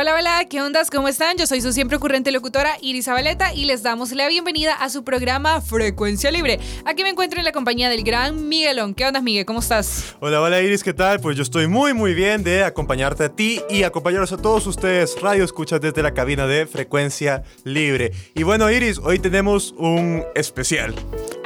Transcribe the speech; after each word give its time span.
Hola, 0.00 0.14
hola, 0.14 0.44
¿qué 0.48 0.62
ondas? 0.62 0.92
¿Cómo 0.92 1.08
están? 1.08 1.36
Yo 1.38 1.46
soy 1.48 1.60
su 1.60 1.72
siempre 1.72 1.96
ocurrente 1.96 2.30
locutora 2.30 2.76
Iris 2.80 3.06
Zabaleta 3.06 3.52
y 3.52 3.64
les 3.64 3.82
damos 3.82 4.12
la 4.12 4.28
bienvenida 4.28 4.74
a 4.74 4.90
su 4.90 5.02
programa 5.02 5.60
Frecuencia 5.60 6.30
Libre. 6.30 6.60
Aquí 6.84 7.02
me 7.02 7.08
encuentro 7.08 7.40
en 7.40 7.44
la 7.44 7.50
compañía 7.50 7.88
del 7.88 8.04
gran 8.04 8.48
Miguelón. 8.48 8.94
¿Qué 8.94 9.04
onda, 9.04 9.20
Miguel? 9.20 9.44
¿Cómo 9.44 9.58
estás? 9.58 10.14
Hola, 10.20 10.40
hola 10.40 10.60
Iris, 10.60 10.84
¿qué 10.84 10.94
tal? 10.94 11.18
Pues 11.18 11.36
yo 11.36 11.42
estoy 11.42 11.66
muy, 11.66 11.94
muy 11.94 12.14
bien 12.14 12.44
de 12.44 12.62
acompañarte 12.62 13.24
a 13.24 13.28
ti 13.28 13.60
y 13.68 13.82
acompañaros 13.82 14.30
a 14.30 14.36
todos 14.36 14.68
ustedes, 14.68 15.20
radio 15.20 15.42
escuchas 15.42 15.80
desde 15.80 16.00
la 16.00 16.14
cabina 16.14 16.46
de 16.46 16.66
Frecuencia 16.66 17.42
Libre. 17.64 18.12
Y 18.36 18.44
bueno, 18.44 18.70
Iris, 18.70 19.00
hoy 19.02 19.18
tenemos 19.18 19.74
un 19.76 20.22
especial. 20.36 20.94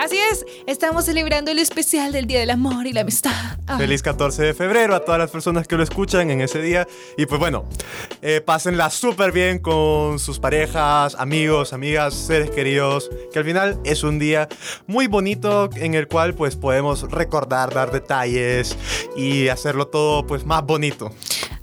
Así 0.03 0.19
es, 0.19 0.45
estamos 0.67 1.05
celebrando 1.05 1.53
el 1.53 1.61
especial 1.61 2.11
del 2.11 2.27
Día 2.27 2.41
del 2.41 2.51
Amor 2.51 2.89
y 2.89 2.93
la 2.93 3.03
Amistad. 3.03 3.31
Ah. 3.69 3.79
Feliz 3.79 4.03
14 4.03 4.43
de 4.43 4.53
febrero 4.53 4.97
a 4.97 5.05
todas 5.05 5.21
las 5.21 5.31
personas 5.31 5.69
que 5.69 5.77
lo 5.77 5.85
escuchan 5.85 6.29
en 6.33 6.41
ese 6.41 6.61
día. 6.61 6.89
Y 7.17 7.27
pues 7.27 7.39
bueno, 7.39 7.69
eh, 8.21 8.41
pásenla 8.41 8.91
súper 8.91 9.31
bien 9.31 9.61
con 9.61 10.19
sus 10.19 10.41
parejas, 10.41 11.15
amigos, 11.21 11.73
amigas, 11.73 12.15
seres 12.15 12.51
queridos, 12.51 13.13
que 13.33 13.39
al 13.39 13.45
final 13.45 13.79
es 13.85 14.03
un 14.03 14.19
día 14.19 14.49
muy 14.89 15.07
bonito 15.07 15.71
en 15.77 15.95
el 15.95 16.09
cual 16.09 16.35
pues 16.35 16.57
podemos 16.57 17.09
recordar, 17.09 17.73
dar 17.73 17.93
detalles 17.93 18.77
y 19.17 19.47
hacerlo 19.47 19.87
todo 19.87 20.27
pues 20.27 20.45
más 20.45 20.65
bonito. 20.65 21.13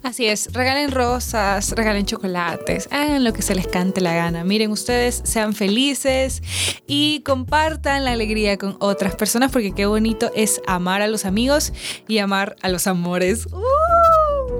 Así 0.01 0.27
es, 0.27 0.53
regalen 0.53 0.91
rosas, 0.91 1.71
regalen 1.71 2.05
chocolates, 2.05 2.87
hagan 2.89 3.23
lo 3.23 3.33
que 3.33 3.41
se 3.41 3.53
les 3.53 3.67
cante 3.67 3.99
la 3.99 4.13
gana. 4.13 4.45
Miren, 4.45 4.71
ustedes 4.71 5.21
sean 5.25 5.53
felices 5.53 6.41
y 6.87 7.21
compartan 7.21 8.05
la 8.05 8.11
alegría 8.11 8.57
con 8.57 8.77
otras 8.79 9.15
personas 9.15 9.51
porque 9.51 9.73
qué 9.73 9.85
bonito 9.85 10.31
es 10.35 10.61
amar 10.67 11.01
a 11.01 11.07
los 11.07 11.25
amigos 11.25 11.73
y 12.07 12.19
amar 12.19 12.55
a 12.61 12.69
los 12.69 12.87
amores. 12.87 13.47
¡Uh! 13.47 13.88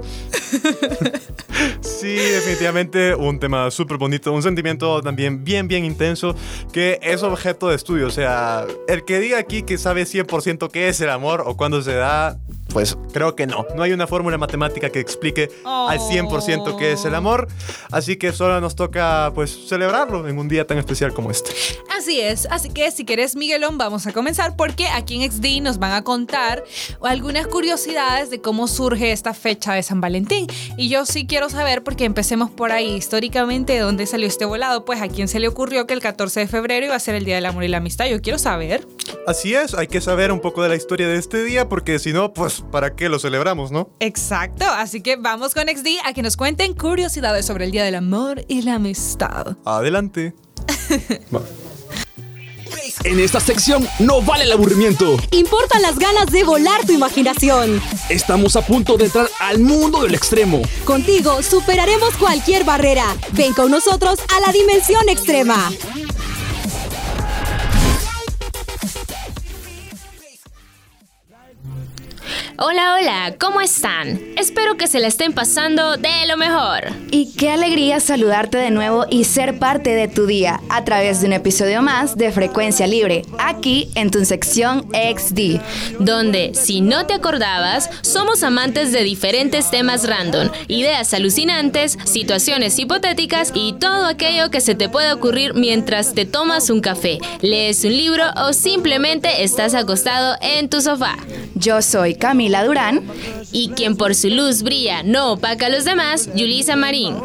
Sí, 2.00 2.14
definitivamente 2.14 3.14
un 3.14 3.38
tema 3.38 3.70
súper 3.70 3.98
bonito, 3.98 4.32
un 4.32 4.42
sentimiento 4.42 5.02
también 5.02 5.44
bien, 5.44 5.68
bien 5.68 5.84
intenso 5.84 6.34
que 6.72 6.98
es 7.02 7.22
objeto 7.22 7.68
de 7.68 7.76
estudio. 7.76 8.06
O 8.06 8.10
sea, 8.10 8.66
el 8.88 9.04
que 9.04 9.20
diga 9.20 9.38
aquí 9.38 9.62
que 9.62 9.76
sabe 9.76 10.04
100% 10.04 10.70
qué 10.70 10.88
es 10.88 11.00
el 11.02 11.10
amor 11.10 11.42
o 11.44 11.58
cuándo 11.58 11.82
se 11.82 11.94
da, 11.94 12.38
pues 12.72 12.96
creo 13.12 13.34
que 13.36 13.46
no. 13.46 13.66
No 13.76 13.82
hay 13.82 13.92
una 13.92 14.06
fórmula 14.06 14.38
matemática 14.38 14.90
que 14.90 15.00
explique 15.00 15.50
al 15.64 15.98
100% 15.98 16.76
qué 16.78 16.92
es 16.92 17.04
el 17.04 17.14
amor. 17.14 17.48
Así 17.90 18.16
que 18.16 18.32
solo 18.32 18.60
nos 18.60 18.74
toca 18.76 19.32
pues 19.34 19.68
celebrarlo 19.68 20.26
en 20.28 20.38
un 20.38 20.48
día 20.48 20.66
tan 20.66 20.78
especial 20.78 21.12
como 21.12 21.30
este. 21.30 21.50
Así 21.96 22.20
es. 22.20 22.46
Así 22.50 22.70
que 22.70 22.90
si 22.90 23.04
quieres, 23.04 23.36
Miguelón, 23.36 23.76
vamos 23.76 24.06
a 24.06 24.12
comenzar 24.12 24.56
porque 24.56 24.88
aquí 24.88 25.22
en 25.22 25.30
XD 25.30 25.62
nos 25.62 25.78
van 25.78 25.92
a 25.92 26.02
contar 26.02 26.64
algunas 27.02 27.46
curiosidades 27.46 28.30
de 28.30 28.40
cómo 28.40 28.68
surge 28.68 29.12
esta 29.12 29.34
fecha 29.34 29.74
de 29.74 29.82
San 29.90 30.00
Valentín. 30.00 30.46
Y 30.76 30.88
yo 30.88 31.04
sí 31.04 31.26
quiero 31.26 31.50
saber, 31.50 31.82
porque 31.82 32.04
empecemos 32.04 32.48
por 32.48 32.70
ahí, 32.70 32.94
históricamente, 32.94 33.72
¿de 33.72 33.80
dónde 33.80 34.06
salió 34.06 34.28
este 34.28 34.44
volado? 34.44 34.84
Pues 34.84 35.02
a 35.02 35.08
quién 35.08 35.26
se 35.26 35.40
le 35.40 35.48
ocurrió 35.48 35.86
que 35.86 35.94
el 35.94 36.00
14 36.00 36.40
de 36.40 36.46
febrero 36.46 36.86
iba 36.86 36.94
a 36.94 37.00
ser 37.00 37.16
el 37.16 37.24
Día 37.24 37.34
del 37.34 37.46
Amor 37.46 37.64
y 37.64 37.68
la 37.68 37.78
Amistad. 37.78 38.06
Yo 38.06 38.22
quiero 38.22 38.38
saber. 38.38 38.86
Así 39.26 39.54
es, 39.54 39.74
hay 39.74 39.88
que 39.88 40.00
saber 40.00 40.30
un 40.30 40.40
poco 40.40 40.62
de 40.62 40.68
la 40.68 40.76
historia 40.76 41.08
de 41.08 41.16
este 41.16 41.42
día 41.42 41.68
porque 41.68 41.98
si 41.98 42.12
no, 42.12 42.32
pues 42.32 42.62
¿para 42.70 42.94
qué 42.94 43.08
lo 43.08 43.18
celebramos, 43.18 43.72
no? 43.72 43.90
Exacto, 43.98 44.64
así 44.64 45.02
que 45.02 45.16
vamos 45.16 45.54
con 45.54 45.64
XD 45.64 45.86
a 46.04 46.12
que 46.12 46.22
nos 46.22 46.36
cuenten 46.36 46.74
curiosidades 46.74 47.44
sobre 47.44 47.64
el 47.64 47.72
Día 47.72 47.82
del 47.82 47.96
Amor 47.96 48.44
y 48.46 48.62
la 48.62 48.76
Amistad. 48.76 49.56
Adelante. 49.64 50.34
En 53.04 53.18
esta 53.18 53.40
sección 53.40 53.88
no 53.98 54.22
vale 54.22 54.44
el 54.44 54.52
aburrimiento. 54.52 55.16
Importan 55.30 55.82
las 55.82 55.98
ganas 55.98 56.26
de 56.26 56.44
volar 56.44 56.84
tu 56.86 56.92
imaginación. 56.92 57.80
Estamos 58.08 58.56
a 58.56 58.66
punto 58.66 58.96
de 58.96 59.06
entrar 59.06 59.28
al 59.38 59.58
mundo 59.58 60.02
del 60.02 60.14
extremo. 60.14 60.62
Contigo 60.84 61.42
superaremos 61.42 62.16
cualquier 62.16 62.64
barrera. 62.64 63.04
Ven 63.32 63.54
con 63.54 63.70
nosotros 63.70 64.20
a 64.36 64.40
la 64.40 64.52
dimensión 64.52 65.08
extrema. 65.08 65.70
Hola, 72.62 72.94
hola, 73.00 73.36
¿cómo 73.40 73.62
están? 73.62 74.20
Espero 74.36 74.76
que 74.76 74.86
se 74.86 75.00
la 75.00 75.06
estén 75.06 75.32
pasando 75.32 75.96
de 75.96 76.26
lo 76.28 76.36
mejor. 76.36 76.88
Y 77.10 77.32
qué 77.32 77.48
alegría 77.48 78.00
saludarte 78.00 78.58
de 78.58 78.70
nuevo 78.70 79.06
y 79.08 79.24
ser 79.24 79.58
parte 79.58 79.94
de 79.94 80.08
tu 80.08 80.26
día 80.26 80.60
a 80.68 80.84
través 80.84 81.22
de 81.22 81.28
un 81.28 81.32
episodio 81.32 81.80
más 81.80 82.18
de 82.18 82.30
Frecuencia 82.30 82.86
Libre, 82.86 83.22
aquí 83.38 83.88
en 83.94 84.10
tu 84.10 84.26
sección 84.26 84.86
XD. 84.92 85.58
Donde, 86.00 86.52
si 86.52 86.82
no 86.82 87.06
te 87.06 87.14
acordabas, 87.14 87.88
somos 88.02 88.42
amantes 88.42 88.92
de 88.92 89.04
diferentes 89.04 89.70
temas 89.70 90.06
random, 90.06 90.50
ideas 90.68 91.14
alucinantes, 91.14 91.96
situaciones 92.04 92.78
hipotéticas 92.78 93.52
y 93.54 93.72
todo 93.72 94.04
aquello 94.04 94.50
que 94.50 94.60
se 94.60 94.74
te 94.74 94.90
pueda 94.90 95.14
ocurrir 95.14 95.54
mientras 95.54 96.12
te 96.12 96.26
tomas 96.26 96.68
un 96.68 96.82
café, 96.82 97.20
lees 97.40 97.82
un 97.84 97.96
libro 97.96 98.24
o 98.36 98.52
simplemente 98.52 99.44
estás 99.44 99.72
acostado 99.72 100.36
en 100.42 100.68
tu 100.68 100.82
sofá. 100.82 101.16
Yo 101.54 101.80
soy 101.82 102.14
Camila 102.14 102.49
Durán. 102.64 103.02
Y 103.52 103.70
quien 103.70 103.96
por 103.96 104.14
su 104.14 104.28
luz 104.28 104.62
brilla 104.62 105.02
no 105.02 105.32
opaca 105.32 105.66
a 105.66 105.70
los 105.70 105.84
demás, 105.84 106.28
Yulisa 106.34 106.76
Marín. 106.76 107.16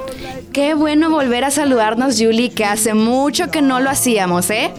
Qué 0.54 0.74
bueno 0.74 1.10
volver 1.10 1.44
a 1.44 1.52
saludarnos, 1.52 2.18
Yuli, 2.18 2.50
que 2.50 2.64
hace 2.64 2.94
mucho 2.94 3.52
que 3.52 3.62
no 3.62 3.82
lo 3.82 3.90
hacíamos, 3.90 4.50
¿eh? 4.50 4.72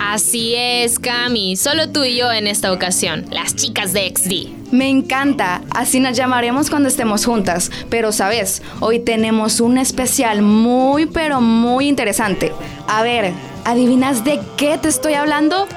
Así 0.00 0.54
es, 0.56 0.98
Cami, 0.98 1.56
solo 1.56 1.90
tú 1.90 2.04
y 2.04 2.16
yo 2.16 2.32
en 2.32 2.46
esta 2.46 2.72
ocasión, 2.72 3.26
las 3.30 3.54
chicas 3.54 3.92
de 3.92 4.08
XD. 4.08 4.72
Me 4.72 4.88
encanta, 4.88 5.60
así 5.70 6.00
nos 6.00 6.16
llamaremos 6.16 6.70
cuando 6.70 6.88
estemos 6.88 7.26
juntas, 7.26 7.70
pero 7.90 8.10
sabes, 8.10 8.62
hoy 8.80 8.98
tenemos 8.98 9.60
un 9.60 9.76
especial 9.78 10.40
muy 10.42 11.06
pero 11.06 11.40
muy 11.40 11.86
interesante. 11.86 12.50
A 12.88 13.02
ver, 13.02 13.32
¿adivinas 13.64 14.24
de 14.24 14.40
qué 14.56 14.78
te 14.78 14.88
estoy 14.88 15.14
hablando? 15.14 15.68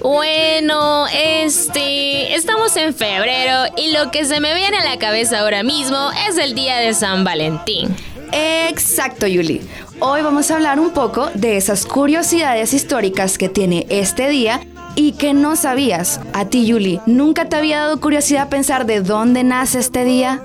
Bueno, 0.00 1.06
este, 1.08 2.34
estamos 2.34 2.76
en 2.76 2.94
febrero 2.94 3.72
y 3.76 3.92
lo 3.92 4.10
que 4.10 4.24
se 4.24 4.40
me 4.40 4.54
viene 4.54 4.78
a 4.78 4.84
la 4.84 4.98
cabeza 4.98 5.40
ahora 5.40 5.62
mismo 5.62 6.10
es 6.28 6.38
el 6.38 6.54
día 6.54 6.78
de 6.78 6.94
San 6.94 7.24
Valentín. 7.24 7.94
Exacto, 8.32 9.26
Yuli. 9.26 9.60
Hoy 10.00 10.22
vamos 10.22 10.50
a 10.50 10.54
hablar 10.54 10.78
un 10.78 10.90
poco 10.90 11.30
de 11.34 11.56
esas 11.56 11.84
curiosidades 11.84 12.72
históricas 12.72 13.38
que 13.38 13.48
tiene 13.48 13.86
este 13.88 14.28
día 14.28 14.60
y 14.94 15.12
que 15.12 15.34
no 15.34 15.56
sabías. 15.56 16.20
A 16.32 16.44
ti, 16.44 16.66
Yuli, 16.66 17.00
¿nunca 17.06 17.48
te 17.48 17.56
había 17.56 17.80
dado 17.80 18.00
curiosidad 18.00 18.48
pensar 18.48 18.86
de 18.86 19.00
dónde 19.00 19.44
nace 19.44 19.78
este 19.80 20.04
día? 20.04 20.40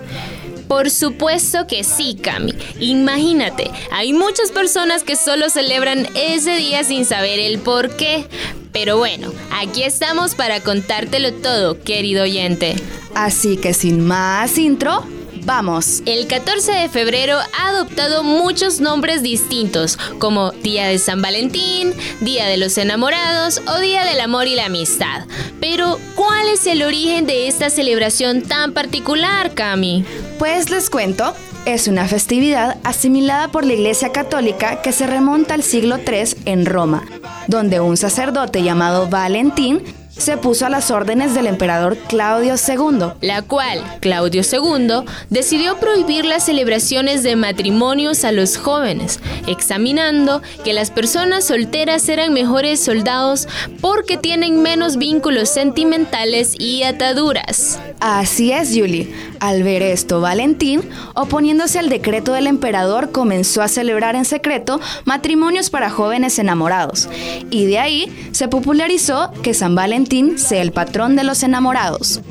Por 0.74 0.90
supuesto 0.90 1.68
que 1.68 1.84
sí, 1.84 2.18
Cami. 2.20 2.52
Imagínate, 2.80 3.70
hay 3.92 4.12
muchas 4.12 4.52
personas 4.52 5.04
que 5.04 5.16
solo 5.16 5.52
celebran 5.52 6.08
ese 6.16 6.58
día 6.58 6.84
sin 6.84 7.06
saber 7.06 7.40
el 7.40 7.60
por 7.60 7.96
qué. 7.96 8.26
Pero 8.72 8.98
bueno, 8.98 9.32
aquí 9.52 9.84
estamos 9.84 10.34
para 10.34 10.62
contártelo 10.62 11.32
todo, 11.32 11.80
querido 11.84 12.24
oyente. 12.24 12.74
Así 13.14 13.56
que 13.58 13.76
sin 13.76 14.04
más 14.04 14.58
intro, 14.58 15.06
Vamos. 15.46 16.02
El 16.06 16.28
14 16.28 16.72
de 16.72 16.90
febrero 16.90 17.38
ha 17.38 17.70
adoptado 17.70 18.24
muchos 18.24 18.80
nombres 18.80 19.22
distintos, 19.22 19.98
como 20.20 20.52
Día 20.52 20.88
de 20.88 21.00
San 21.00 21.22
Valentín, 21.22 21.94
Día 22.22 22.46
de 22.46 22.58
los 22.58 22.78
Enamorados 22.78 23.62
o 23.68 23.80
Día 23.80 24.06
del 24.06 24.22
Amor 24.22 24.48
y 24.48 24.56
la 24.56 24.68
Amistad. 24.68 25.26
Pero, 25.60 26.00
¿cuál 26.16 26.48
es 26.48 26.66
el 26.66 26.82
origen 26.82 27.26
de 27.26 27.48
esta 27.48 27.70
celebración 27.70 28.44
tan 28.44 28.74
particular, 28.74 29.54
Cami? 29.54 30.06
Pues 30.40 30.70
les 30.70 30.90
cuento. 30.90 31.34
Es 31.66 31.88
una 31.88 32.08
festividad 32.08 32.78
asimilada 32.84 33.48
por 33.48 33.66
la 33.66 33.74
Iglesia 33.74 34.12
Católica 34.12 34.82
que 34.82 34.92
se 34.92 35.08
remonta 35.08 35.54
al 35.54 35.64
siglo 35.64 35.98
III 35.98 36.36
en 36.46 36.66
Roma, 36.66 37.06
donde 37.48 37.80
un 37.80 37.96
sacerdote 37.96 38.64
llamado 38.64 39.08
Valentín 39.08 39.82
se 40.18 40.38
puso 40.38 40.66
a 40.66 40.70
las 40.70 40.92
órdenes 40.92 41.34
del 41.34 41.48
emperador 41.48 41.98
Claudio 42.08 42.56
II. 42.56 43.14
la 43.22 43.42
cual 43.42 43.84
Claudio 44.00 44.42
II 44.50 45.06
decidió 45.30 45.78
prohibir 45.80 46.26
las 46.26 46.46
celebraciones 46.46 47.24
de 47.24 47.36
matrimonios 47.36 48.24
a 48.24 48.32
los 48.32 48.58
jóvenes, 48.58 49.20
examinando 49.48 50.42
que 50.64 50.74
las 50.74 50.92
personas 50.92 51.46
solteras 51.46 52.08
eran 52.10 52.32
mejores 52.32 52.80
soldados 52.80 53.48
porque 53.82 54.18
tienen 54.18 54.62
menos 54.62 54.98
vínculos 54.98 55.50
sentimentales 55.50 56.56
y 56.60 56.84
ataduras. 56.84 57.80
Así 58.00 58.52
es, 58.52 58.70
Julie. 58.70 59.14
Al 59.40 59.64
ver 59.64 59.82
esto, 59.82 60.22
Valentín, 60.22 60.82
oponiéndose 61.16 61.80
al 61.80 61.90
decreto 61.90 62.34
del 62.34 62.48
emperador, 62.48 63.12
comenzó 63.12 63.62
a 63.62 63.68
celebrar 63.68 64.16
en 64.16 64.26
secreto 64.26 64.80
matrimonios 65.06 65.70
para 65.70 65.90
jóvenes 65.90 66.38
enamorados. 66.40 67.10
Y 67.50 67.66
de 67.66 67.80
ahí 67.80 68.30
se 68.32 68.48
popularizó 68.48 69.32
que 69.42 69.54
San 69.54 69.76
Valentín 69.76 70.03
sea 70.38 70.62
el 70.62 70.72
patrón 70.72 71.16
de 71.16 71.24
los 71.24 71.44
enamorados. 71.44 72.22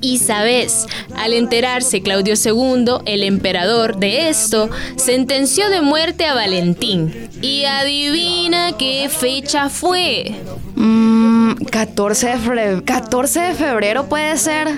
Y 0.00 0.18
sabes, 0.18 0.86
al 1.16 1.34
enterarse 1.34 2.02
Claudio 2.02 2.34
II, 2.34 3.02
el 3.04 3.22
emperador, 3.22 3.98
de 3.98 4.28
esto, 4.28 4.70
sentenció 4.96 5.68
de 5.68 5.82
muerte 5.82 6.24
a 6.24 6.34
Valentín. 6.34 7.28
Y 7.42 7.64
adivina 7.64 8.76
qué 8.78 9.10
fecha 9.10 9.68
fue. 9.68 10.34
Mmm, 10.74 11.52
14 11.70 12.28
de, 12.28 12.38
febrero, 12.38 12.84
14 12.84 13.40
de 13.40 13.54
febrero 13.54 14.08
puede 14.08 14.36
ser. 14.38 14.68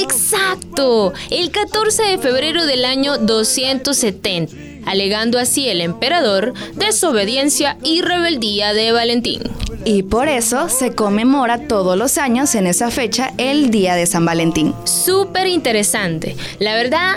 Exacto, 0.00 1.12
el 1.30 1.50
14 1.50 2.02
de 2.02 2.18
febrero 2.18 2.64
del 2.64 2.86
año 2.86 3.18
270, 3.18 4.54
alegando 4.86 5.38
así 5.38 5.68
el 5.68 5.82
emperador 5.82 6.54
desobediencia 6.76 7.76
y 7.82 8.00
rebeldía 8.00 8.72
de 8.72 8.92
Valentín. 8.92 9.42
Y 9.84 10.02
por 10.02 10.28
eso 10.28 10.68
se 10.68 10.94
conmemora 10.94 11.66
todos 11.66 11.96
los 11.96 12.18
años 12.18 12.54
en 12.54 12.66
esa 12.66 12.90
fecha 12.90 13.32
el 13.38 13.70
Día 13.70 13.94
de 13.94 14.06
San 14.06 14.24
Valentín. 14.24 14.74
Súper 14.84 15.46
interesante. 15.46 16.36
La 16.58 16.74
verdad 16.74 17.16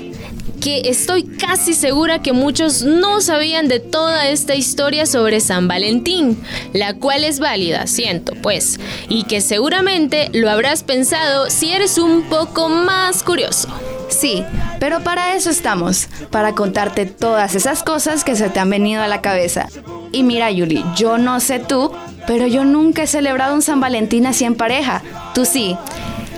que 0.63 0.83
estoy 0.85 1.23
casi 1.23 1.73
segura 1.73 2.21
que 2.21 2.31
muchos 2.31 2.83
no 2.83 3.19
sabían 3.19 3.67
de 3.67 3.81
toda 3.81 4.29
esta 4.29 4.55
historia 4.55 5.05
sobre 5.05 5.41
San 5.41 5.67
Valentín, 5.67 6.41
la 6.71 6.93
cual 6.93 7.25
es 7.25 7.39
válida, 7.39 7.85
siento, 7.85 8.33
pues, 8.41 8.79
y 9.09 9.25
que 9.25 9.41
seguramente 9.41 10.29
lo 10.31 10.49
habrás 10.49 10.83
pensado 10.83 11.49
si 11.49 11.71
eres 11.73 11.97
un 11.97 12.23
poco 12.29 12.69
más 12.69 13.23
curioso. 13.23 13.67
Sí, 14.07 14.45
pero 14.79 15.03
para 15.03 15.35
eso 15.35 15.49
estamos, 15.49 16.07
para 16.31 16.53
contarte 16.55 17.07
todas 17.07 17.55
esas 17.55 17.83
cosas 17.83 18.23
que 18.23 18.37
se 18.37 18.49
te 18.49 18.61
han 18.61 18.69
venido 18.69 19.01
a 19.01 19.09
la 19.09 19.19
cabeza. 19.19 19.67
Y 20.13 20.23
mira, 20.23 20.49
Yuli, 20.49 20.85
yo 20.95 21.17
no 21.17 21.41
sé 21.41 21.59
tú, 21.59 21.91
pero 22.27 22.47
yo 22.47 22.63
nunca 22.63 23.03
he 23.03 23.07
celebrado 23.07 23.55
un 23.55 23.61
San 23.61 23.79
Valentín 23.79 24.25
así 24.25 24.45
en 24.45 24.55
pareja. 24.55 25.01
Tú 25.33 25.45
sí. 25.45 25.77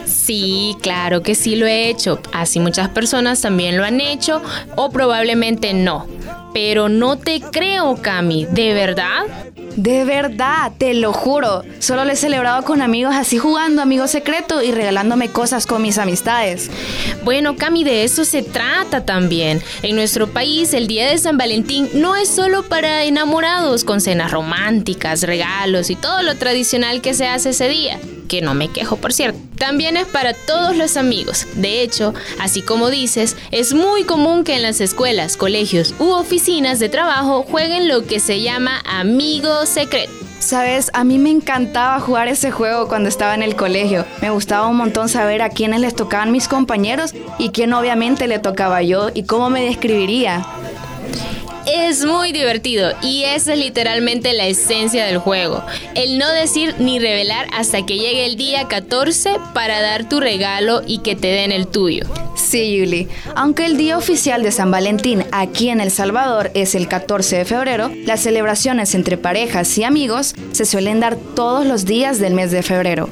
Sí, 0.06 0.76
claro 0.82 1.22
que 1.22 1.36
sí 1.36 1.56
lo 1.56 1.68
he 1.68 1.90
hecho. 1.90 2.20
Así 2.34 2.60
muchas 2.60 2.90
personas 2.90 3.42
también 3.42 3.78
lo 3.78 3.84
han 3.84 4.02
hecho 4.02 4.42
o 4.76 4.90
probablemente 4.90 5.74
no. 5.74 6.08
Pero 6.56 6.88
no 6.88 7.18
te 7.18 7.42
creo, 7.42 7.98
Cami, 8.02 8.46
¿de 8.46 8.74
verdad? 8.74 9.26
De 9.76 10.06
verdad, 10.06 10.72
te 10.78 10.94
lo 10.94 11.12
juro. 11.12 11.64
Solo 11.80 12.06
lo 12.06 12.14
he 12.14 12.16
celebrado 12.16 12.64
con 12.64 12.82
amigos 12.82 13.14
así 13.14 13.38
jugando, 13.38 13.82
amigo 13.82 14.08
secreto 14.08 14.62
y 14.62 14.72
regalándome 14.72 15.28
cosas 15.28 15.66
con 15.66 15.82
mis 15.82 15.98
amistades. 15.98 16.72
Bueno, 17.26 17.58
Cami, 17.58 17.84
de 17.84 18.06
eso 18.06 18.24
se 18.24 18.42
trata 18.42 19.04
también. 19.04 19.62
En 19.82 19.98
nuestro 19.98 20.28
país, 20.28 20.74
el 20.74 20.88
Día 20.88 21.10
de 21.10 21.18
San 21.18 21.38
Valentín 21.38 21.90
no 21.94 22.16
es 22.16 22.30
solo 22.30 22.64
para 22.64 23.04
enamorados, 23.04 23.84
con 23.84 24.00
cenas 24.00 24.32
románticas, 24.32 25.24
regalos 25.24 25.90
y 25.90 25.98
todo 25.98 26.22
lo 26.22 26.38
tradicional 26.38 27.02
que 27.02 27.14
se 27.14 27.28
hace 27.28 27.50
ese 27.50 27.68
día 27.68 28.00
que 28.36 28.42
no 28.42 28.54
me 28.54 28.68
quejo 28.68 28.98
por 28.98 29.14
cierto. 29.14 29.40
También 29.58 29.96
es 29.96 30.08
para 30.08 30.34
todos 30.34 30.76
los 30.76 30.98
amigos. 30.98 31.48
De 31.56 31.82
hecho, 31.82 32.14
así 32.38 32.62
como 32.62 32.90
dices, 32.90 33.38
es 33.52 33.74
muy 33.74 34.04
común 34.04 34.44
que 34.44 34.56
en 34.56 34.62
las 34.62 34.82
escuelas, 34.82 35.38
colegios 35.38 35.96
u 36.00 36.10
oficinas 36.10 36.80
de 36.80 36.90
trabajo 36.90 37.44
jueguen 37.44 37.88
lo 37.88 38.06
que 38.06 38.20
se 38.20 38.42
llama 38.42 38.82
amigo 38.86 39.66
secreto. 39.66 40.12
Sabes, 40.40 40.92
a 40.94 41.06
mí 41.06 41.18
me 41.18 41.32
encantaba 41.32 42.00
jugar 42.02 42.28
ese 42.28 42.52
juego 42.52 42.90
cuando 42.90 43.08
estaba 43.08 43.34
en 43.36 43.42
el 43.42 43.56
colegio. 43.56 44.06
Me 44.22 44.32
gustaba 44.32 44.68
un 44.68 44.76
montón 44.76 45.08
saber 45.08 45.42
a 45.42 45.50
quiénes 45.50 45.80
les 45.80 45.96
tocaban 45.96 46.34
mis 46.34 46.50
compañeros 46.50 47.16
y 47.40 47.50
quién 47.50 47.72
obviamente 47.72 48.28
le 48.28 48.40
tocaba 48.40 48.82
yo 48.82 49.10
y 49.14 49.24
cómo 49.24 49.50
me 49.50 49.64
describiría. 49.64 50.46
Es 51.66 52.06
muy 52.06 52.32
divertido 52.32 52.92
y 53.02 53.24
esa 53.24 53.54
es 53.54 53.60
literalmente 53.60 54.34
la 54.34 54.46
esencia 54.46 55.06
del 55.06 55.18
juego. 55.18 55.64
El 55.96 56.18
no 56.18 56.32
decir 56.32 56.76
ni 56.80 57.00
revelar 57.00 57.48
hasta 57.52 57.86
que 57.86 57.98
llegue 57.98 58.26
el 58.26 58.38
día 58.38 58.68
14 58.68 59.38
para 59.54 59.82
dar 59.82 60.08
tu 60.08 60.20
regalo 60.20 60.82
y 60.86 61.00
que 61.00 61.16
te 61.16 61.28
den 61.28 61.52
el 61.52 61.68
tuyo. 61.68 62.06
Sí, 62.36 62.78
Yuli. 62.78 63.08
Aunque 63.36 63.66
el 63.66 63.78
día 63.78 63.98
oficial 63.98 64.44
de 64.44 64.52
San 64.52 64.70
Valentín 64.70 65.26
aquí 65.32 65.70
en 65.70 65.82
El 65.82 65.90
Salvador 65.90 66.52
es 66.54 66.76
el 66.76 66.88
14 66.88 67.38
de 67.38 67.46
febrero, 67.46 67.92
las 68.06 68.22
celebraciones 68.22 68.94
entre 68.94 69.18
parejas 69.18 69.76
y 69.78 69.84
amigos 69.84 70.36
se 70.52 70.66
suelen 70.66 71.00
dar 71.00 71.16
todos 71.16 71.66
los 71.66 71.86
días 71.86 72.20
del 72.20 72.34
mes 72.34 72.52
de 72.52 72.62
febrero. 72.62 73.10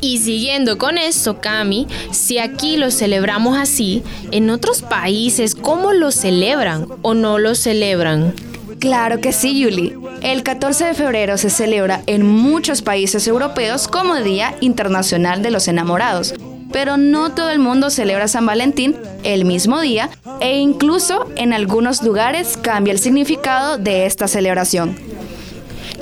Y 0.00 0.18
siguiendo 0.18 0.78
con 0.78 0.96
eso, 0.96 1.40
Cami, 1.40 1.88
si 2.12 2.38
aquí 2.38 2.76
lo 2.76 2.90
celebramos 2.90 3.56
así, 3.56 4.02
en 4.30 4.50
otros 4.50 4.82
países, 4.82 5.54
¿cómo 5.54 5.92
lo 5.92 6.12
celebran 6.12 6.86
o 7.02 7.14
no 7.14 7.38
lo 7.38 7.54
celebran? 7.54 8.34
Claro 8.78 9.20
que 9.20 9.32
sí, 9.32 9.58
Yuli. 9.58 9.94
El 10.22 10.44
14 10.44 10.86
de 10.86 10.94
febrero 10.94 11.36
se 11.36 11.50
celebra 11.50 12.02
en 12.06 12.24
muchos 12.24 12.82
países 12.82 13.26
europeos 13.26 13.88
como 13.88 14.14
Día 14.16 14.54
Internacional 14.60 15.42
de 15.42 15.50
los 15.50 15.66
Enamorados, 15.66 16.34
pero 16.72 16.96
no 16.96 17.34
todo 17.34 17.50
el 17.50 17.58
mundo 17.58 17.90
celebra 17.90 18.28
San 18.28 18.46
Valentín 18.46 18.94
el 19.24 19.44
mismo 19.44 19.80
día 19.80 20.10
e 20.40 20.58
incluso 20.58 21.26
en 21.36 21.52
algunos 21.52 22.02
lugares 22.02 22.56
cambia 22.56 22.92
el 22.92 23.00
significado 23.00 23.78
de 23.78 24.06
esta 24.06 24.28
celebración 24.28 24.96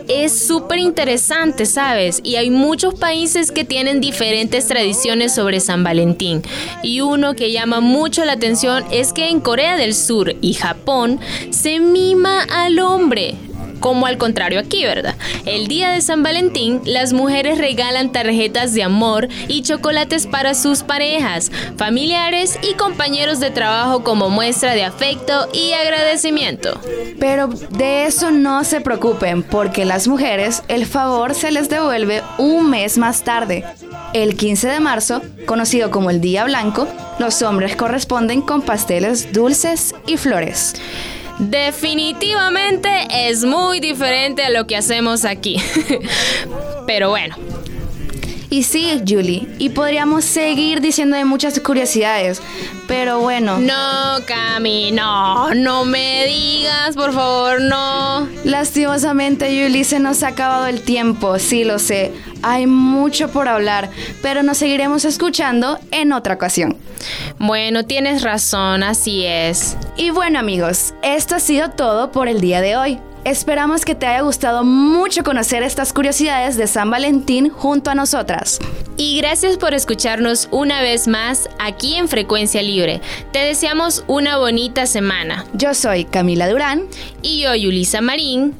es 0.08 0.46
súper 0.46 0.78
interesante, 0.78 1.66
¿sabes? 1.66 2.20
Y 2.22 2.36
hay 2.36 2.50
muchos 2.50 2.94
países 2.94 3.50
que 3.50 3.64
tienen 3.64 4.00
diferentes 4.00 4.66
tradiciones 4.66 5.34
sobre 5.34 5.60
San 5.60 5.84
Valentín. 5.84 6.42
Y 6.82 7.00
uno 7.00 7.34
que 7.34 7.52
llama 7.52 7.80
mucho 7.80 8.24
la 8.24 8.32
atención 8.32 8.84
es 8.90 9.12
que 9.12 9.28
en 9.28 9.40
Corea 9.40 9.76
del 9.76 9.94
Sur 9.94 10.34
y 10.40 10.54
Japón 10.54 11.20
se 11.50 11.80
mima 11.80 12.42
al 12.44 12.78
hombre 12.78 13.36
como 13.80 14.06
al 14.06 14.18
contrario 14.18 14.60
aquí, 14.60 14.84
¿verdad? 14.84 15.14
El 15.44 15.68
día 15.68 15.90
de 15.90 16.00
San 16.00 16.22
Valentín, 16.22 16.80
las 16.84 17.12
mujeres 17.12 17.58
regalan 17.58 18.12
tarjetas 18.12 18.74
de 18.74 18.82
amor 18.82 19.28
y 19.48 19.62
chocolates 19.62 20.26
para 20.26 20.54
sus 20.54 20.82
parejas, 20.82 21.50
familiares 21.76 22.58
y 22.62 22.74
compañeros 22.74 23.40
de 23.40 23.50
trabajo 23.50 24.02
como 24.02 24.30
muestra 24.30 24.74
de 24.74 24.84
afecto 24.84 25.48
y 25.52 25.72
agradecimiento. 25.72 26.80
Pero 27.18 27.48
de 27.48 28.06
eso 28.06 28.30
no 28.30 28.64
se 28.64 28.80
preocupen, 28.80 29.42
porque 29.42 29.84
las 29.84 30.08
mujeres 30.08 30.62
el 30.68 30.86
favor 30.86 31.34
se 31.34 31.50
les 31.50 31.68
devuelve 31.68 32.22
un 32.38 32.70
mes 32.70 32.98
más 32.98 33.22
tarde. 33.22 33.64
El 34.12 34.36
15 34.36 34.68
de 34.68 34.80
marzo, 34.80 35.22
conocido 35.46 35.90
como 35.90 36.10
el 36.10 36.20
Día 36.20 36.44
Blanco, 36.44 36.88
los 37.18 37.42
hombres 37.42 37.76
corresponden 37.76 38.42
con 38.42 38.62
pasteles 38.62 39.32
dulces 39.32 39.94
y 40.06 40.16
flores. 40.16 40.74
Definitivamente 41.38 42.88
es 43.10 43.44
muy 43.44 43.80
diferente 43.80 44.42
a 44.42 44.50
lo 44.50 44.66
que 44.66 44.76
hacemos 44.76 45.24
aquí. 45.24 45.56
Pero 46.86 47.10
bueno. 47.10 47.36
Y 48.48 48.62
sí, 48.62 49.02
Julie, 49.06 49.48
y 49.58 49.70
podríamos 49.70 50.24
seguir 50.24 50.80
diciendo 50.80 51.16
de 51.16 51.24
muchas 51.24 51.58
curiosidades, 51.60 52.40
pero 52.86 53.20
bueno. 53.20 53.58
No, 53.58 54.24
Cami, 54.24 54.92
no, 54.92 55.52
no 55.54 55.84
me 55.84 56.26
digas, 56.26 56.94
por 56.94 57.12
favor, 57.12 57.60
no. 57.60 58.28
Lastimosamente, 58.44 59.46
Julie, 59.46 59.84
se 59.84 59.98
nos 59.98 60.22
ha 60.22 60.28
acabado 60.28 60.66
el 60.66 60.80
tiempo, 60.80 61.38
sí 61.38 61.64
lo 61.64 61.78
sé. 61.78 62.12
Hay 62.42 62.66
mucho 62.66 63.28
por 63.28 63.48
hablar, 63.48 63.90
pero 64.22 64.44
nos 64.44 64.58
seguiremos 64.58 65.04
escuchando 65.04 65.80
en 65.90 66.12
otra 66.12 66.34
ocasión. 66.34 66.76
Bueno, 67.38 67.84
tienes 67.84 68.22
razón, 68.22 68.82
así 68.82 69.24
es. 69.26 69.76
Y 69.96 70.10
bueno 70.10 70.38
amigos, 70.38 70.94
esto 71.02 71.34
ha 71.34 71.40
sido 71.40 71.70
todo 71.70 72.12
por 72.12 72.28
el 72.28 72.40
día 72.40 72.60
de 72.60 72.76
hoy. 72.76 72.98
Esperamos 73.26 73.84
que 73.84 73.96
te 73.96 74.06
haya 74.06 74.20
gustado 74.20 74.62
mucho 74.62 75.24
conocer 75.24 75.64
estas 75.64 75.92
curiosidades 75.92 76.56
de 76.56 76.68
San 76.68 76.92
Valentín 76.92 77.50
junto 77.50 77.90
a 77.90 77.96
nosotras. 77.96 78.60
Y 78.96 79.18
gracias 79.18 79.56
por 79.56 79.74
escucharnos 79.74 80.46
una 80.52 80.80
vez 80.80 81.08
más 81.08 81.48
aquí 81.58 81.96
en 81.96 82.08
Frecuencia 82.08 82.62
Libre. 82.62 83.00
Te 83.32 83.40
deseamos 83.40 84.04
una 84.06 84.36
bonita 84.36 84.86
semana. 84.86 85.44
Yo 85.54 85.74
soy 85.74 86.04
Camila 86.04 86.48
Durán. 86.48 86.86
Y 87.20 87.42
yo, 87.42 87.52
Yulisa 87.56 88.00
Marín. 88.00 88.54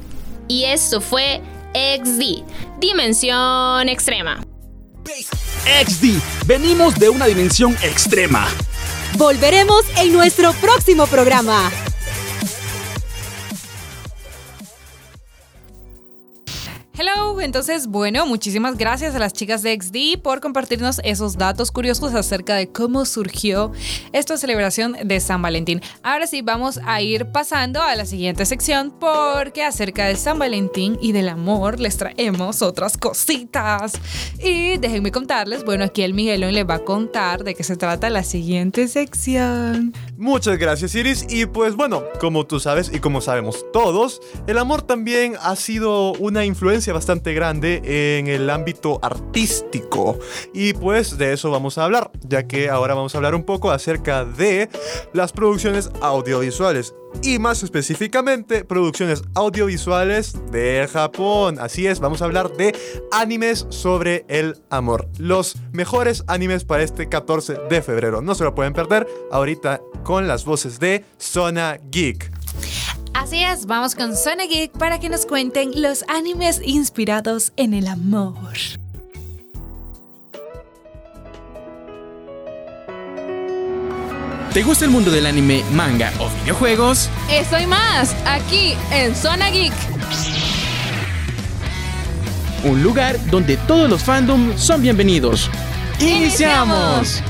Y 0.49 0.65
esto 0.65 0.99
fue 0.99 1.41
XD, 1.73 2.43
Dimensión 2.77 3.87
Extrema. 3.87 4.43
XD, 5.85 6.45
venimos 6.45 6.95
de 6.95 7.07
una 7.07 7.27
dimensión 7.27 7.71
extrema. 7.83 8.45
Volveremos 9.17 9.85
en 9.95 10.11
nuestro 10.11 10.51
próximo 10.51 11.07
programa. 11.07 11.71
Hello, 16.99 17.39
entonces 17.41 17.85
bueno, 17.85 18.25
muchísimas 18.25 18.75
gracias 18.75 19.13
a 19.13 19.19
las 19.19 19.31
chicas 19.31 19.61
de 19.61 19.77
XD 19.79 20.19
por 20.19 20.41
compartirnos 20.41 20.99
esos 21.03 21.37
datos 21.37 21.69
curiosos 21.69 22.15
acerca 22.15 22.55
de 22.55 22.69
cómo 22.69 23.05
surgió 23.05 23.71
esta 24.13 24.35
celebración 24.35 24.97
de 25.05 25.19
San 25.19 25.43
Valentín. 25.43 25.79
Ahora 26.01 26.25
sí, 26.25 26.41
vamos 26.41 26.79
a 26.83 26.99
ir 27.03 27.27
pasando 27.27 27.83
a 27.83 27.95
la 27.95 28.07
siguiente 28.07 28.47
sección 28.47 28.91
porque 28.99 29.63
acerca 29.63 30.07
de 30.07 30.15
San 30.15 30.39
Valentín 30.39 30.97
y 30.99 31.11
del 31.11 31.29
amor 31.29 31.79
les 31.79 31.97
traemos 31.97 32.63
otras 32.63 32.97
cositas. 32.97 33.93
Y 34.43 34.77
déjenme 34.77 35.11
contarles, 35.11 35.63
bueno, 35.65 35.83
aquí 35.83 36.01
el 36.01 36.15
Miguelón 36.15 36.55
les 36.55 36.67
va 36.67 36.75
a 36.75 36.83
contar 36.83 37.43
de 37.43 37.53
qué 37.53 37.63
se 37.63 37.77
trata 37.77 38.09
la 38.09 38.23
siguiente 38.23 38.87
sección. 38.87 39.93
Muchas 40.17 40.57
gracias 40.57 40.95
Iris 40.95 41.27
y 41.29 41.45
pues 41.45 41.75
bueno, 41.75 42.03
como 42.19 42.47
tú 42.47 42.59
sabes 42.59 42.91
y 42.91 42.99
como 42.99 43.21
sabemos 43.21 43.63
todos, 43.71 44.19
el 44.47 44.57
amor 44.57 44.81
también 44.81 45.35
ha 45.39 45.55
sido 45.55 46.13
una 46.13 46.43
influencia 46.43 46.91
bastante 46.91 47.35
grande 47.35 48.17
en 48.17 48.25
el 48.25 48.49
ámbito 48.49 48.97
artístico. 49.03 50.17
Y 50.55 50.73
pues 50.73 51.19
de 51.19 51.33
eso 51.33 51.51
vamos 51.51 51.77
a 51.77 51.83
hablar, 51.83 52.09
ya 52.27 52.47
que 52.47 52.67
ahora 52.67 52.95
vamos 52.95 53.13
a 53.13 53.19
hablar 53.19 53.35
un 53.35 53.43
poco 53.43 53.69
acerca 53.69 54.25
de 54.25 54.69
las 55.13 55.33
producciones 55.33 55.91
audiovisuales. 56.01 56.95
Y 57.21 57.39
más 57.39 57.63
específicamente, 57.63 58.63
producciones 58.63 59.23
audiovisuales 59.35 60.35
de 60.51 60.87
Japón. 60.91 61.57
Así 61.59 61.87
es, 61.87 61.99
vamos 61.99 62.21
a 62.21 62.25
hablar 62.25 62.51
de 62.55 62.75
animes 63.11 63.65
sobre 63.69 64.25
el 64.27 64.57
amor. 64.69 65.09
Los 65.17 65.57
mejores 65.71 66.23
animes 66.27 66.63
para 66.63 66.83
este 66.83 67.09
14 67.09 67.57
de 67.69 67.81
febrero. 67.81 68.21
No 68.21 68.35
se 68.35 68.43
lo 68.43 68.55
pueden 68.55 68.73
perder 68.73 69.07
ahorita 69.31 69.81
con 70.03 70.27
las 70.27 70.45
voces 70.45 70.79
de 70.79 71.03
Zona 71.17 71.79
Geek. 71.91 72.31
Así 73.13 73.43
es, 73.43 73.65
vamos 73.65 73.95
con 73.95 74.15
Zona 74.15 74.45
Geek 74.45 74.77
para 74.77 74.99
que 74.99 75.09
nos 75.09 75.25
cuenten 75.25 75.81
los 75.81 76.05
animes 76.07 76.61
inspirados 76.63 77.51
en 77.57 77.73
el 77.73 77.87
amor. 77.87 78.47
¿Te 84.57 84.63
gusta 84.63 84.85
el 84.85 84.89
mundo 84.89 85.11
del 85.11 85.27
anime, 85.27 85.63
manga 85.73 86.11
o 86.17 86.31
videojuegos? 86.41 87.11
Eso 87.29 87.59
y 87.59 87.67
más, 87.67 88.15
aquí 88.25 88.73
en 88.91 89.15
Zona 89.15 89.51
Geek. 89.51 89.71
Un 92.63 92.81
lugar 92.81 93.23
donde 93.27 93.55
todos 93.55 93.87
los 93.87 94.01
fandoms 94.01 94.59
son 94.59 94.81
bienvenidos. 94.81 95.51
¡Iniciamos! 95.99 97.21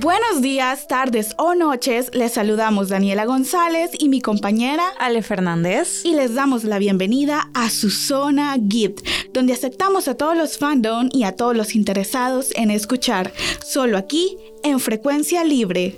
Buenos 0.00 0.42
días, 0.42 0.86
tardes 0.86 1.34
o 1.38 1.56
noches. 1.56 2.12
Les 2.14 2.34
saludamos 2.34 2.88
Daniela 2.88 3.24
González 3.24 3.90
y 3.98 4.08
mi 4.08 4.20
compañera 4.20 4.84
Ale 4.96 5.22
Fernández. 5.22 6.04
Y 6.04 6.14
les 6.14 6.34
damos 6.34 6.62
la 6.62 6.78
bienvenida 6.78 7.50
a 7.52 7.68
su 7.68 7.90
zona 7.90 8.56
Gift, 8.70 9.04
donde 9.32 9.54
aceptamos 9.54 10.06
a 10.06 10.14
todos 10.14 10.36
los 10.36 10.56
fandom 10.56 11.08
y 11.12 11.24
a 11.24 11.34
todos 11.34 11.56
los 11.56 11.74
interesados 11.74 12.52
en 12.54 12.70
escuchar, 12.70 13.32
solo 13.66 13.98
aquí 13.98 14.38
en 14.62 14.78
frecuencia 14.78 15.42
libre. 15.42 15.96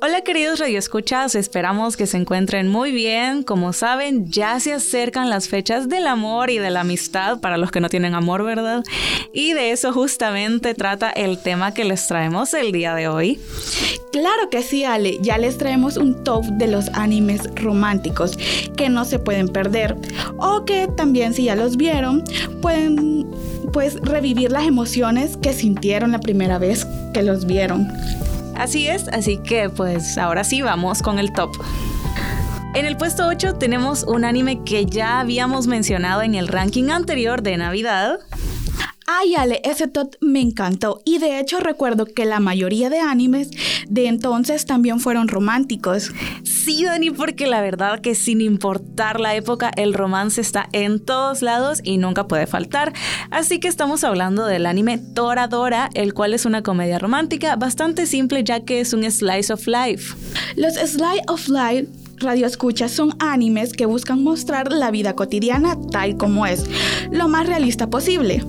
Hola 0.00 0.20
queridos 0.22 0.58
radioescuchas, 0.58 1.34
esperamos 1.34 1.96
que 1.96 2.06
se 2.06 2.16
encuentren 2.16 2.68
muy 2.68 2.92
bien. 2.92 3.42
Como 3.42 3.72
saben, 3.72 4.30
ya 4.30 4.60
se 4.60 4.72
acercan 4.72 5.30
las 5.30 5.48
fechas 5.48 5.88
del 5.88 6.06
amor 6.06 6.50
y 6.50 6.58
de 6.58 6.70
la 6.70 6.80
amistad 6.80 7.40
para 7.40 7.56
los 7.56 7.70
que 7.70 7.80
no 7.80 7.88
tienen 7.88 8.14
amor, 8.14 8.44
¿verdad? 8.44 8.82
Y 9.32 9.52
de 9.52 9.70
eso 9.70 9.92
justamente 9.92 10.74
trata 10.74 11.10
el 11.10 11.38
tema 11.38 11.72
que 11.72 11.84
les 11.84 12.06
traemos 12.06 12.52
el 12.54 12.72
día 12.72 12.94
de 12.94 13.08
hoy. 13.08 13.40
Claro 14.12 14.50
que 14.50 14.62
sí, 14.62 14.84
Ale, 14.84 15.18
ya 15.22 15.38
les 15.38 15.58
traemos 15.58 15.96
un 15.96 16.22
top 16.22 16.44
de 16.44 16.68
los 16.68 16.88
animes 16.94 17.42
románticos 17.54 18.36
que 18.76 18.88
no 18.88 19.04
se 19.04 19.18
pueden 19.18 19.48
perder 19.48 19.96
o 20.36 20.64
que 20.64 20.88
también 20.96 21.34
si 21.34 21.44
ya 21.44 21.56
los 21.56 21.76
vieron 21.76 22.24
pueden 22.60 23.26
pues 23.72 23.96
revivir 24.02 24.52
las 24.52 24.66
emociones 24.66 25.36
que 25.36 25.52
sintieron 25.52 26.12
la 26.12 26.20
primera 26.20 26.58
vez 26.58 26.86
que 27.12 27.22
los 27.22 27.46
vieron. 27.46 27.88
Así 28.56 28.88
es, 28.88 29.08
así 29.08 29.38
que 29.38 29.68
pues 29.68 30.16
ahora 30.18 30.44
sí 30.44 30.62
vamos 30.62 31.02
con 31.02 31.18
el 31.18 31.32
top. 31.32 31.56
En 32.74 32.86
el 32.86 32.96
puesto 32.96 33.26
8 33.26 33.54
tenemos 33.54 34.02
un 34.02 34.24
anime 34.24 34.64
que 34.64 34.84
ya 34.84 35.20
habíamos 35.20 35.68
mencionado 35.68 36.22
en 36.22 36.34
el 36.34 36.48
ranking 36.48 36.90
anterior 36.90 37.40
de 37.42 37.56
Navidad. 37.56 38.18
Ay, 39.06 39.34
Ale, 39.34 39.60
ese 39.64 39.86
top 39.86 40.14
me 40.20 40.40
encantó. 40.40 41.02
Y 41.04 41.18
de 41.18 41.38
hecho 41.38 41.60
recuerdo 41.60 42.06
que 42.06 42.24
la 42.24 42.40
mayoría 42.40 42.88
de 42.88 43.00
animes 43.00 43.50
de 43.88 44.06
entonces 44.06 44.64
también 44.64 44.98
fueron 44.98 45.28
románticos. 45.28 46.10
Sí, 46.42 46.84
Dani, 46.84 47.10
porque 47.10 47.46
la 47.46 47.60
verdad 47.60 48.00
que 48.00 48.14
sin 48.14 48.40
importar 48.40 49.20
la 49.20 49.34
época, 49.34 49.70
el 49.76 49.92
romance 49.92 50.40
está 50.40 50.68
en 50.72 51.04
todos 51.04 51.42
lados 51.42 51.80
y 51.84 51.98
nunca 51.98 52.26
puede 52.26 52.46
faltar. 52.46 52.94
Así 53.30 53.60
que 53.60 53.68
estamos 53.68 54.04
hablando 54.04 54.46
del 54.46 54.64
anime 54.64 54.98
Toradora, 54.98 55.90
el 55.92 56.14
cual 56.14 56.32
es 56.32 56.46
una 56.46 56.62
comedia 56.62 56.98
romántica 56.98 57.56
bastante 57.56 58.06
simple 58.06 58.42
ya 58.42 58.60
que 58.60 58.80
es 58.80 58.94
un 58.94 59.10
slice 59.10 59.52
of 59.52 59.66
life. 59.66 60.14
Los 60.56 60.74
slice 60.74 61.22
of 61.28 61.48
life 61.48 62.03
Radio 62.24 62.46
Escucha 62.46 62.88
son 62.88 63.14
animes 63.18 63.72
que 63.72 63.86
buscan 63.86 64.22
mostrar 64.22 64.72
la 64.72 64.90
vida 64.90 65.14
cotidiana 65.14 65.76
tal 65.92 66.16
como 66.16 66.46
es, 66.46 66.64
lo 67.10 67.28
más 67.28 67.46
realista 67.46 67.88
posible. 67.88 68.42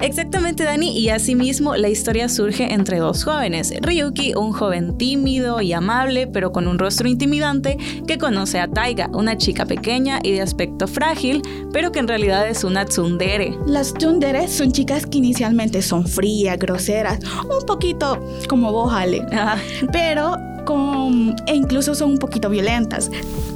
Exactamente, 0.00 0.64
Dani, 0.64 0.98
y 0.98 1.10
asimismo 1.10 1.76
la 1.76 1.88
historia 1.88 2.28
surge 2.28 2.74
entre 2.74 2.98
dos 2.98 3.22
jóvenes. 3.22 3.72
Ryuki, 3.80 4.34
un 4.34 4.52
joven 4.52 4.98
tímido 4.98 5.60
y 5.60 5.72
amable, 5.72 6.26
pero 6.26 6.50
con 6.50 6.66
un 6.66 6.78
rostro 6.78 7.08
intimidante, 7.08 7.78
que 8.06 8.18
conoce 8.18 8.58
a 8.58 8.66
Taiga, 8.66 9.08
una 9.12 9.38
chica 9.38 9.64
pequeña 9.64 10.18
y 10.22 10.32
de 10.32 10.40
aspecto 10.40 10.88
frágil, 10.88 11.42
pero 11.72 11.92
que 11.92 12.00
en 12.00 12.08
realidad 12.08 12.48
es 12.48 12.64
una 12.64 12.84
tsundere. 12.84 13.56
Las 13.64 13.94
tsundere 13.94 14.48
son 14.48 14.72
chicas 14.72 15.06
que 15.06 15.18
inicialmente 15.18 15.82
son 15.82 16.08
frías, 16.08 16.58
groseras, 16.58 17.20
un 17.44 17.64
poquito 17.64 18.18
como 18.48 18.72
vos, 18.72 18.92
Ale, 18.92 19.24
pero 19.92 20.36
con, 20.64 21.36
e 21.46 21.54
incluso 21.54 21.94
son 21.94 22.12
un 22.12 22.18
poquito 22.18 22.48
violentas. 22.48 23.10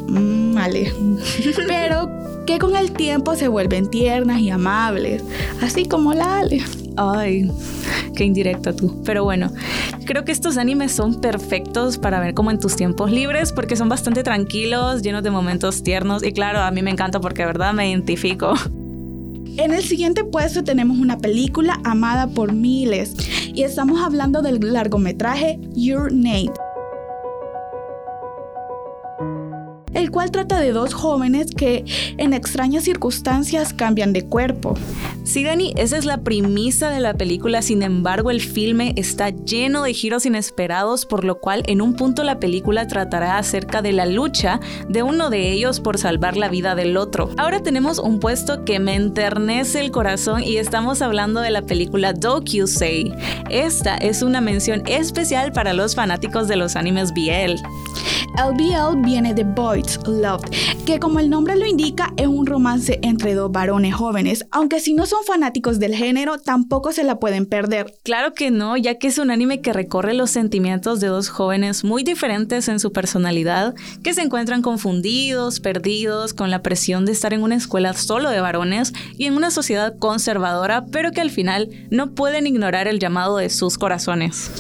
Mm, 0.09 0.55
vale. 0.55 0.93
Pero 1.67 2.11
que 2.47 2.59
con 2.59 2.77
el 2.77 2.93
tiempo 2.93 3.35
se 3.35 3.49
vuelven 3.49 3.89
tiernas 3.91 4.41
y 4.41 4.51
amables, 4.51 5.23
así 5.61 5.87
como 5.87 6.15
la 6.15 6.39
Ale. 6.39 6.63
Ay, 6.97 7.51
qué 8.15 8.25
indirecta 8.25 8.75
tú. 8.75 9.03
Pero 9.05 9.25
bueno, 9.25 9.53
creo 10.05 10.25
que 10.25 10.33
estos 10.33 10.57
animes 10.57 10.93
son 10.93 11.21
perfectos 11.21 11.99
para 11.99 12.21
ver 12.21 12.35
como 12.35 12.51
en 12.51 12.59
tus 12.59 12.77
tiempos 12.77 13.11
libres 13.11 13.53
porque 13.53 13.77
son 13.77 13.89
bastante 13.89 14.23
tranquilos, 14.23 15.03
llenos 15.03 15.23
de 15.23 15.31
momentos 15.31 15.83
tiernos 15.83 16.23
y 16.23 16.33
claro, 16.33 16.61
a 16.61 16.71
mí 16.71 16.83
me 16.83 16.91
encanta 16.91 17.21
porque 17.21 17.43
de 17.43 17.47
verdad 17.47 17.75
me 17.75 17.91
identifico. 17.91 18.55
En 19.59 19.73
el 19.73 19.83
siguiente 19.83 20.23
puesto 20.23 20.65
tenemos 20.65 20.99
una 20.99 21.19
película 21.19 21.81
amada 21.83 22.29
por 22.29 22.53
miles 22.53 23.15
y 23.55 23.63
estamos 23.63 24.01
hablando 24.03 24.43
del 24.43 24.61
largometraje 24.61 25.59
Your 25.75 26.13
Name 26.13 26.53
el 29.97 30.11
cual 30.11 30.31
trata 30.31 30.61
de 30.61 30.73
dos 30.73 30.93
jóvenes 30.93 31.53
que 31.57 31.85
en 32.19 32.35
extrañas 32.35 32.85
circunstancias 32.85 33.73
cambian 33.73 34.13
de 34.13 34.27
cuerpo. 34.27 34.75
Sí, 35.25 35.43
Dani, 35.43 35.73
esa 35.77 35.97
es 35.97 36.05
la 36.05 36.19
premisa 36.19 36.91
de 36.91 37.01
la 37.01 37.15
película, 37.15 37.61
sin 37.61 37.83
embargo 37.83 38.31
el 38.31 38.41
filme 38.41 38.93
está 38.97 39.31
lleno 39.31 39.83
de 39.83 39.93
giros 39.93 40.25
inesperados, 40.25 41.05
por 41.07 41.25
lo 41.25 41.41
cual 41.41 41.63
en 41.67 41.81
un 41.81 41.95
punto 41.95 42.23
la 42.23 42.39
película 42.39 42.87
tratará 42.87 43.39
acerca 43.39 43.83
de 43.83 43.93
la 43.93 44.07
lucha 44.07 44.61
de 44.89 45.03
uno 45.03 45.31
de 45.31 45.51
ellos 45.51 45.81
por 45.81 45.99
salvar 45.99 46.37
la 46.37 46.49
vida 46.49 46.75
del 46.75 46.97
otro. 46.97 47.31
Ahora 47.39 47.63
tenemos 47.63 47.99
un 47.99 48.21
puesto 48.21 48.65
que 48.65 48.79
me 48.79 48.95
enternece 48.95 49.81
el 49.81 49.91
corazón 49.91 50.45
y 50.45 50.59
estamos 50.59 51.03
hablando 51.03 51.41
de 51.41 51.51
la 51.51 51.63
película 51.63 52.15
Say. 52.67 53.13
Esta 53.51 53.97
es 53.97 54.23
una 54.23 54.41
mención 54.41 54.83
especial 54.87 55.53
para 55.53 55.73
los 55.73 55.95
fanáticos 55.95 56.49
de 56.49 56.57
los 56.57 56.77
animes 56.77 57.13
BL. 57.13 57.57
LBL 58.37 59.03
viene 59.03 59.33
de 59.33 59.45
Boys 59.87 60.01
Love, 60.07 60.43
que 60.85 60.99
como 60.99 61.21
el 61.21 61.31
nombre 61.31 61.57
lo 61.57 61.67
indica 61.67 62.13
es 62.17 62.27
un 62.27 62.47
romance 62.47 62.99
entre 63.03 63.35
dos 63.35 63.53
varones 63.53 63.95
jóvenes, 63.95 64.45
aunque 64.51 64.81
si 64.81 64.95
no 64.95 65.07
son 65.07 65.25
fanáticos 65.25 65.79
del 65.79 65.95
género 65.95 66.39
tampoco 66.39 66.93
se 66.93 67.05
la 67.05 67.19
pueden 67.21 67.47
perder. 67.47 67.95
Claro 68.03 68.35
que 68.35 68.51
no, 68.51 68.77
ya 68.77 68.99
que 68.99 69.09
es 69.09 69.19
un 69.19 69.31
anime 69.31 69.61
que 69.61 69.73
recorre 69.73 70.15
los 70.15 70.31
sentimientos 70.31 70.99
de 71.01 71.07
dos 71.07 71.29
jóvenes 71.29 71.85
muy 71.85 72.03
diferentes 72.03 72.69
en 72.69 72.81
su 72.81 72.93
personalidad, 72.93 73.75
que 74.03 74.15
se 74.15 74.23
encuentran 74.23 74.63
confundidos, 74.63 75.61
perdidos, 75.61 76.35
con 76.35 76.51
la 76.51 76.63
presión 76.63 77.07
de 77.07 77.13
estar 77.13 77.33
en 77.33 77.43
una 77.43 77.55
escuela 77.55 77.93
solo 77.93 78.31
de 78.31 78.41
varones 78.41 78.93
y 79.17 79.27
en 79.27 79.35
una 79.35 79.51
sociedad 79.51 79.97
conservadora, 79.99 80.87
pero 80.87 81.13
que 81.13 81.21
al 81.21 81.31
final 81.31 81.69
no 81.91 82.15
pueden 82.15 82.47
ignorar 82.47 82.89
el 82.89 82.99
llamado 82.99 83.37
de 83.37 83.51
sus 83.51 83.79
corazones. 83.79 84.51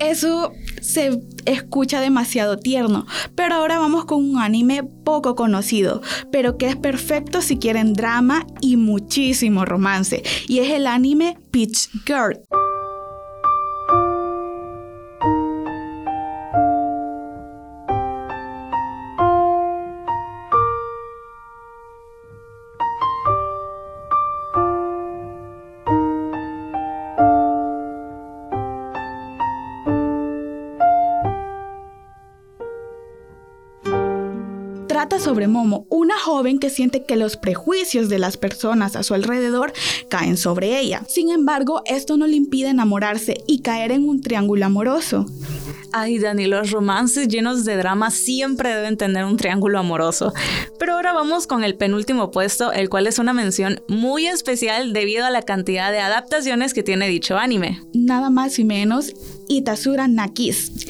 Eso 0.00 0.52
se 0.80 1.20
escucha 1.44 2.00
demasiado 2.00 2.58
tierno, 2.58 3.06
pero 3.34 3.54
ahora 3.54 3.78
vamos 3.78 4.06
con 4.06 4.24
un 4.24 4.38
anime 4.38 4.82
poco 4.82 5.34
conocido, 5.34 6.00
pero 6.32 6.56
que 6.56 6.68
es 6.68 6.76
perfecto 6.76 7.42
si 7.42 7.58
quieren 7.58 7.92
drama 7.92 8.46
y 8.62 8.76
muchísimo 8.76 9.66
romance, 9.66 10.22
y 10.48 10.60
es 10.60 10.70
el 10.70 10.86
anime 10.86 11.38
Peach 11.50 11.90
Girl. 12.06 12.40
Trata 35.10 35.24
sobre 35.24 35.48
Momo, 35.48 35.86
una 35.88 36.16
joven 36.18 36.60
que 36.60 36.70
siente 36.70 37.02
que 37.02 37.16
los 37.16 37.36
prejuicios 37.36 38.08
de 38.08 38.20
las 38.20 38.36
personas 38.36 38.94
a 38.94 39.02
su 39.02 39.14
alrededor 39.14 39.72
caen 40.08 40.36
sobre 40.36 40.78
ella. 40.78 41.02
Sin 41.08 41.30
embargo, 41.30 41.82
esto 41.84 42.16
no 42.16 42.28
le 42.28 42.36
impide 42.36 42.68
enamorarse 42.68 43.42
y 43.48 43.60
caer 43.60 43.90
en 43.90 44.08
un 44.08 44.20
triángulo 44.20 44.66
amoroso. 44.66 45.26
Ay, 45.92 46.20
Dani, 46.20 46.46
los 46.46 46.70
romances 46.70 47.26
llenos 47.26 47.64
de 47.64 47.76
drama 47.76 48.12
siempre 48.12 48.72
deben 48.72 48.96
tener 48.96 49.24
un 49.24 49.36
triángulo 49.36 49.80
amoroso. 49.80 50.32
Pero 50.78 50.94
ahora 50.94 51.12
vamos 51.12 51.48
con 51.48 51.64
el 51.64 51.74
penúltimo 51.74 52.30
puesto, 52.30 52.72
el 52.72 52.88
cual 52.88 53.08
es 53.08 53.18
una 53.18 53.32
mención 53.32 53.82
muy 53.88 54.28
especial 54.28 54.92
debido 54.92 55.24
a 55.24 55.30
la 55.30 55.42
cantidad 55.42 55.90
de 55.90 55.98
adaptaciones 55.98 56.72
que 56.72 56.84
tiene 56.84 57.08
dicho 57.08 57.36
anime. 57.36 57.82
Nada 57.92 58.30
más 58.30 58.60
y 58.60 58.64
menos 58.64 59.12
Itasura 59.48 60.06
Nakis, 60.06 60.86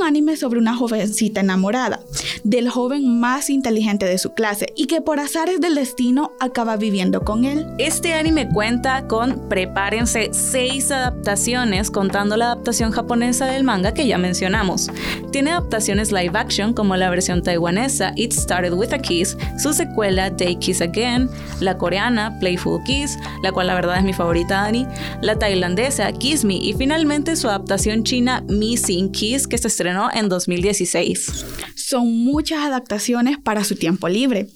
un 0.00 0.06
anime 0.06 0.36
sobre 0.36 0.58
una 0.58 0.74
jovencita 0.76 1.40
enamorada 1.40 2.00
del 2.42 2.70
joven 2.70 3.20
más 3.20 3.50
inteligente 3.50 4.06
de 4.06 4.18
su 4.18 4.32
clase 4.32 4.72
y 4.74 4.86
que 4.86 5.00
por 5.00 5.20
azares 5.20 5.60
del 5.60 5.74
destino 5.74 6.32
acaba 6.40 6.76
viviendo 6.76 7.22
con 7.22 7.44
él. 7.44 7.66
Este 7.78 8.14
anime 8.14 8.48
cuenta 8.48 9.06
con, 9.06 9.48
prepárense, 9.48 10.30
seis 10.32 10.90
adaptaciones 10.90 11.90
contando 11.90 12.36
la 12.36 12.46
adaptación 12.46 12.92
japonesa 12.92 13.46
del 13.46 13.64
manga 13.64 13.92
que 13.92 14.06
ya 14.06 14.16
mencionamos. 14.16 14.90
Tiene 15.32 15.50
adaptaciones 15.50 16.12
live 16.12 16.38
action 16.38 16.72
como 16.72 16.96
la 16.96 17.10
versión 17.10 17.42
taiwanesa 17.42 18.12
It 18.16 18.32
Started 18.32 18.72
With 18.72 18.92
a 18.92 18.98
Kiss, 18.98 19.36
su 19.58 19.72
secuela 19.72 20.30
Day 20.30 20.56
Kiss 20.56 20.80
Again, 20.80 21.28
la 21.60 21.76
coreana 21.76 22.38
Playful 22.40 22.82
Kiss, 22.84 23.18
la 23.42 23.52
cual 23.52 23.66
la 23.66 23.74
verdad 23.74 23.98
es 23.98 24.04
mi 24.04 24.12
favorita 24.12 24.62
Dani, 24.62 24.86
la 25.20 25.38
tailandesa 25.38 26.10
Kiss 26.12 26.44
Me 26.44 26.54
y 26.54 26.72
finalmente 26.72 27.36
su 27.36 27.48
adaptación 27.48 28.02
china 28.02 28.42
Missing 28.48 29.12
Kiss 29.12 29.46
que 29.46 29.58
se 29.58 29.68
estrenó 29.68 29.89
en 30.12 30.28
2016. 30.28 31.44
Son 31.74 32.24
muchas 32.24 32.64
adaptaciones 32.64 33.38
para 33.38 33.64
su 33.64 33.76
tiempo 33.76 34.08
libre. 34.08 34.48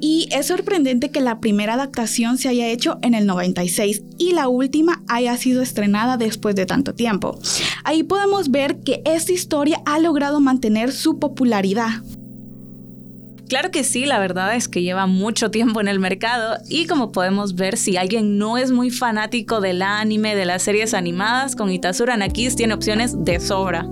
Y 0.00 0.28
es 0.32 0.46
sorprendente 0.46 1.10
que 1.10 1.20
la 1.20 1.40
primera 1.40 1.74
adaptación 1.74 2.38
se 2.38 2.48
haya 2.48 2.68
hecho 2.68 2.98
en 3.02 3.14
el 3.14 3.26
96 3.26 4.02
y 4.18 4.32
la 4.32 4.48
última 4.48 5.02
haya 5.08 5.36
sido 5.36 5.62
estrenada 5.62 6.16
después 6.16 6.54
de 6.54 6.66
tanto 6.66 6.94
tiempo. 6.94 7.38
Ahí 7.84 8.02
podemos 8.02 8.50
ver 8.50 8.78
que 8.78 9.02
esta 9.04 9.32
historia 9.32 9.80
ha 9.84 9.98
logrado 9.98 10.40
mantener 10.40 10.92
su 10.92 11.18
popularidad. 11.18 12.02
Claro 13.52 13.70
que 13.70 13.84
sí, 13.84 14.06
la 14.06 14.18
verdad 14.18 14.56
es 14.56 14.66
que 14.66 14.80
lleva 14.80 15.06
mucho 15.06 15.50
tiempo 15.50 15.82
en 15.82 15.88
el 15.88 15.98
mercado 15.98 16.56
y 16.70 16.86
como 16.86 17.12
podemos 17.12 17.54
ver, 17.54 17.76
si 17.76 17.98
alguien 17.98 18.38
no 18.38 18.56
es 18.56 18.70
muy 18.70 18.90
fanático 18.90 19.60
del 19.60 19.82
anime, 19.82 20.34
de 20.34 20.46
las 20.46 20.62
series 20.62 20.94
animadas, 20.94 21.54
con 21.54 21.70
Itasura 21.70 22.16
Nakis 22.16 22.56
tiene 22.56 22.72
opciones 22.72 23.26
de 23.26 23.40
sobra. 23.40 23.86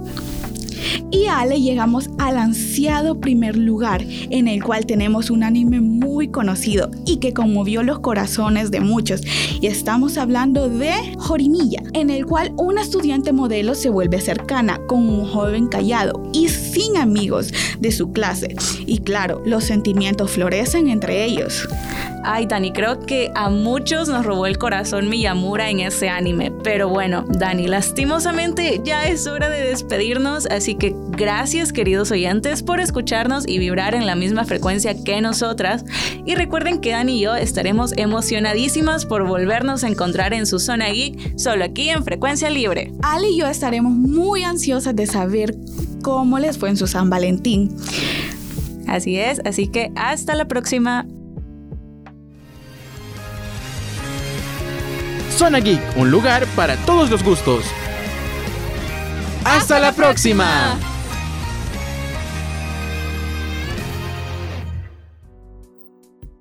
Y 1.11 1.26
Ale 1.26 1.61
llegamos 1.61 2.11
al 2.18 2.38
ansiado 2.38 3.20
primer 3.20 3.56
lugar, 3.56 4.04
en 4.30 4.49
el 4.49 4.62
cual 4.62 4.87
tenemos 4.87 5.30
un 5.30 5.42
anime 5.42 5.80
muy 5.80 6.28
conocido 6.28 6.90
y 7.06 7.18
que 7.18 7.32
conmovió 7.32 7.82
los 7.82 8.00
corazones 8.00 8.70
de 8.70 8.80
muchos. 8.80 9.23
Y 9.61 9.66
estamos 9.66 10.16
hablando 10.16 10.68
de 10.68 10.92
Jorimilla, 11.18 11.82
en 11.92 12.11
el 12.11 12.26
cual 12.26 12.52
una 12.56 12.82
estudiante 12.82 13.32
modelo 13.32 13.75
se 13.75 13.90
vuelve 13.90 14.20
cercana 14.20 14.80
con 14.87 15.09
un 15.09 15.26
joven 15.26 15.68
callado 15.68 16.23
y 16.32 16.49
sin 16.49 16.97
amigos 16.97 17.52
de 17.78 17.92
su 17.92 18.12
clase. 18.12 18.54
Y 18.87 18.99
claro, 18.99 19.42
los 19.44 19.64
sentimientos 19.64 20.30
florecen 20.30 20.88
entre 20.88 21.25
ellos. 21.25 21.68
Ay, 22.23 22.47
Dani, 22.47 22.73
creo 22.73 23.00
que 23.00 23.31
a 23.35 23.49
muchos 23.49 24.09
nos 24.09 24.27
robó 24.27 24.47
el 24.47 24.59
corazón 24.59 25.09
Miyamura 25.09 25.71
en 25.71 25.81
ese 25.81 26.11
anime. 26.11 26.53
Pero 26.62 26.89
bueno, 26.89 27.25
Dani, 27.29 27.67
lastimosamente 27.67 28.81
ya 28.85 29.09
es 29.09 29.27
hora 29.27 29.49
de 29.49 29.62
despedirnos, 29.62 30.47
así 30.47 30.75
que 30.75 30.95
gracias 31.11 31.73
queridos 31.73 32.11
oyentes 32.11 32.62
por 32.62 32.79
escucharnos 32.79 33.49
y 33.49 33.59
vibrar 33.59 33.95
en 33.95 34.07
la 34.07 34.17
misma 34.17 34.45
frecuencia 34.45 34.95
que 35.03 35.21
nosotras. 35.23 35.85
Y 36.27 36.35
recuerden 36.35 36.81
que 36.81 36.91
Dani 36.91 37.19
y 37.19 37.21
yo 37.23 37.35
estaremos 37.37 37.93
emocionadísimas 37.97 39.07
por 39.07 39.27
volvernos 39.27 39.83
a 39.83 39.89
encontrar 39.89 40.35
en 40.35 40.47
su 40.47 40.59
zona 40.59 40.91
geek, 40.91 41.39
solo 41.39 41.65
aquí 41.65 41.89
en 41.89 42.05
Frecuencia 42.05 42.50
Libre. 42.50 42.93
Ali 43.03 43.29
y 43.29 43.39
yo 43.39 43.47
estaremos 43.47 43.93
muy 43.93 44.45
ansiosas 44.45 44.95
de 44.95 45.07
saber 45.07 45.55
cómo 46.03 46.39
les 46.39 46.59
fue 46.59 46.69
en 46.69 46.77
su 46.77 46.87
San 46.87 47.09
Valentín. 47.09 47.75
Así 48.87 49.17
es, 49.17 49.41
así 49.45 49.69
que 49.69 49.91
hasta 49.95 50.35
la 50.35 50.47
próxima. 50.47 51.07
Zona 55.40 55.61
Geek, 55.61 55.81
un 55.96 56.11
lugar 56.11 56.46
para 56.48 56.76
todos 56.85 57.09
los 57.09 57.24
gustos. 57.24 57.64
¡Hasta, 59.42 59.81
la 59.81 59.92
próxima! 59.92 60.79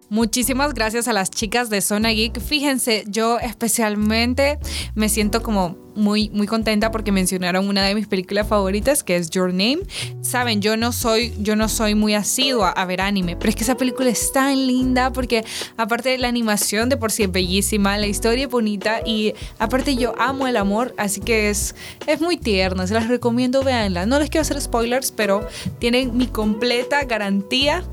Muchísimas 0.10 0.74
gracias 0.74 1.08
a 1.08 1.14
las 1.14 1.32
chicas 1.32 1.70
de 1.70 1.80
Zona 1.80 2.10
Geek. 2.10 2.42
Fíjense, 2.42 3.06
yo 3.08 3.40
especialmente 3.40 4.60
me 4.96 5.08
siento 5.08 5.42
como 5.44 5.78
muy, 6.00 6.30
muy 6.30 6.48
contenta 6.48 6.92
porque 6.92 7.12
mencionaron 7.12 7.68
una 7.68 7.86
de 7.86 7.94
mis 7.94 8.08
películas 8.08 8.48
favoritas, 8.48 9.04
que 9.04 9.16
es 9.16 9.30
Your 9.30 9.50
Name. 9.50 9.80
Saben, 10.22 10.62
yo 10.62 10.78
no 10.78 10.92
soy, 10.92 11.34
yo 11.40 11.56
no 11.56 11.70
soy 11.70 11.96
muy 11.96 12.14
asidua 12.16 12.70
a 12.72 12.86
ver 12.86 13.02
anime, 13.02 13.36
pero 13.36 13.50
es 13.50 13.56
que 13.56 13.64
esa 13.64 13.76
película 13.76 14.10
es 14.10 14.32
tan 14.32 14.68
linda 14.68 15.12
porque 15.12 15.44
aparte 15.78 16.10
de 16.10 16.18
la 16.18 16.28
animación 16.28 16.90
de 16.90 16.98
por 16.98 17.12
sí 17.12 17.24
es 17.24 17.32
bellísima, 17.32 17.98
la 17.98 18.08
historia 18.08 18.46
es 18.46 18.50
bonita 18.50 19.02
y 19.06 19.34
aparte 19.60 19.96
yo 19.96 20.14
amo 20.20 20.48
el 20.48 20.58
amor, 20.58 20.94
así 20.98 21.22
que 21.22 21.50
es, 21.50 21.76
es 22.08 22.22
muy 22.22 22.38
tierna. 22.38 22.88
Se 22.88 22.94
las 22.94 23.08
recomiendo, 23.08 23.64
véanla. 23.64 24.06
No 24.06 24.20
les 24.20 24.30
quiero 24.30 24.42
hacer 24.42 24.60
spoilers, 24.60 25.12
pero 25.12 25.48
tienen 25.80 26.18
mi 26.18 26.28
completa 26.28 27.04
garantía 27.04 27.84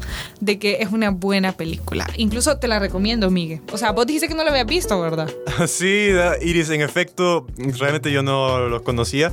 de 0.40 0.59
que 0.59 0.79
es 0.81 0.92
una 0.92 1.11
buena 1.11 1.53
película. 1.53 2.07
Incluso 2.16 2.59
te 2.59 2.69
la 2.69 2.79
recomiendo, 2.79 3.31
Miguel. 3.31 3.61
O 3.73 3.79
sea, 3.79 3.92
vos 3.92 4.07
dijiste 4.07 4.29
que 4.29 4.35
no 4.35 4.45
la 4.45 4.51
habías 4.51 4.66
visto, 4.66 5.01
¿verdad? 5.01 5.31
Sí, 5.66 6.11
Iris, 6.42 6.71
en 6.71 6.81
efecto, 6.81 7.47
realmente 7.57 7.96
yo 8.03 8.23
no 8.23 8.69
lo 8.69 8.83
conocía. 8.83 9.33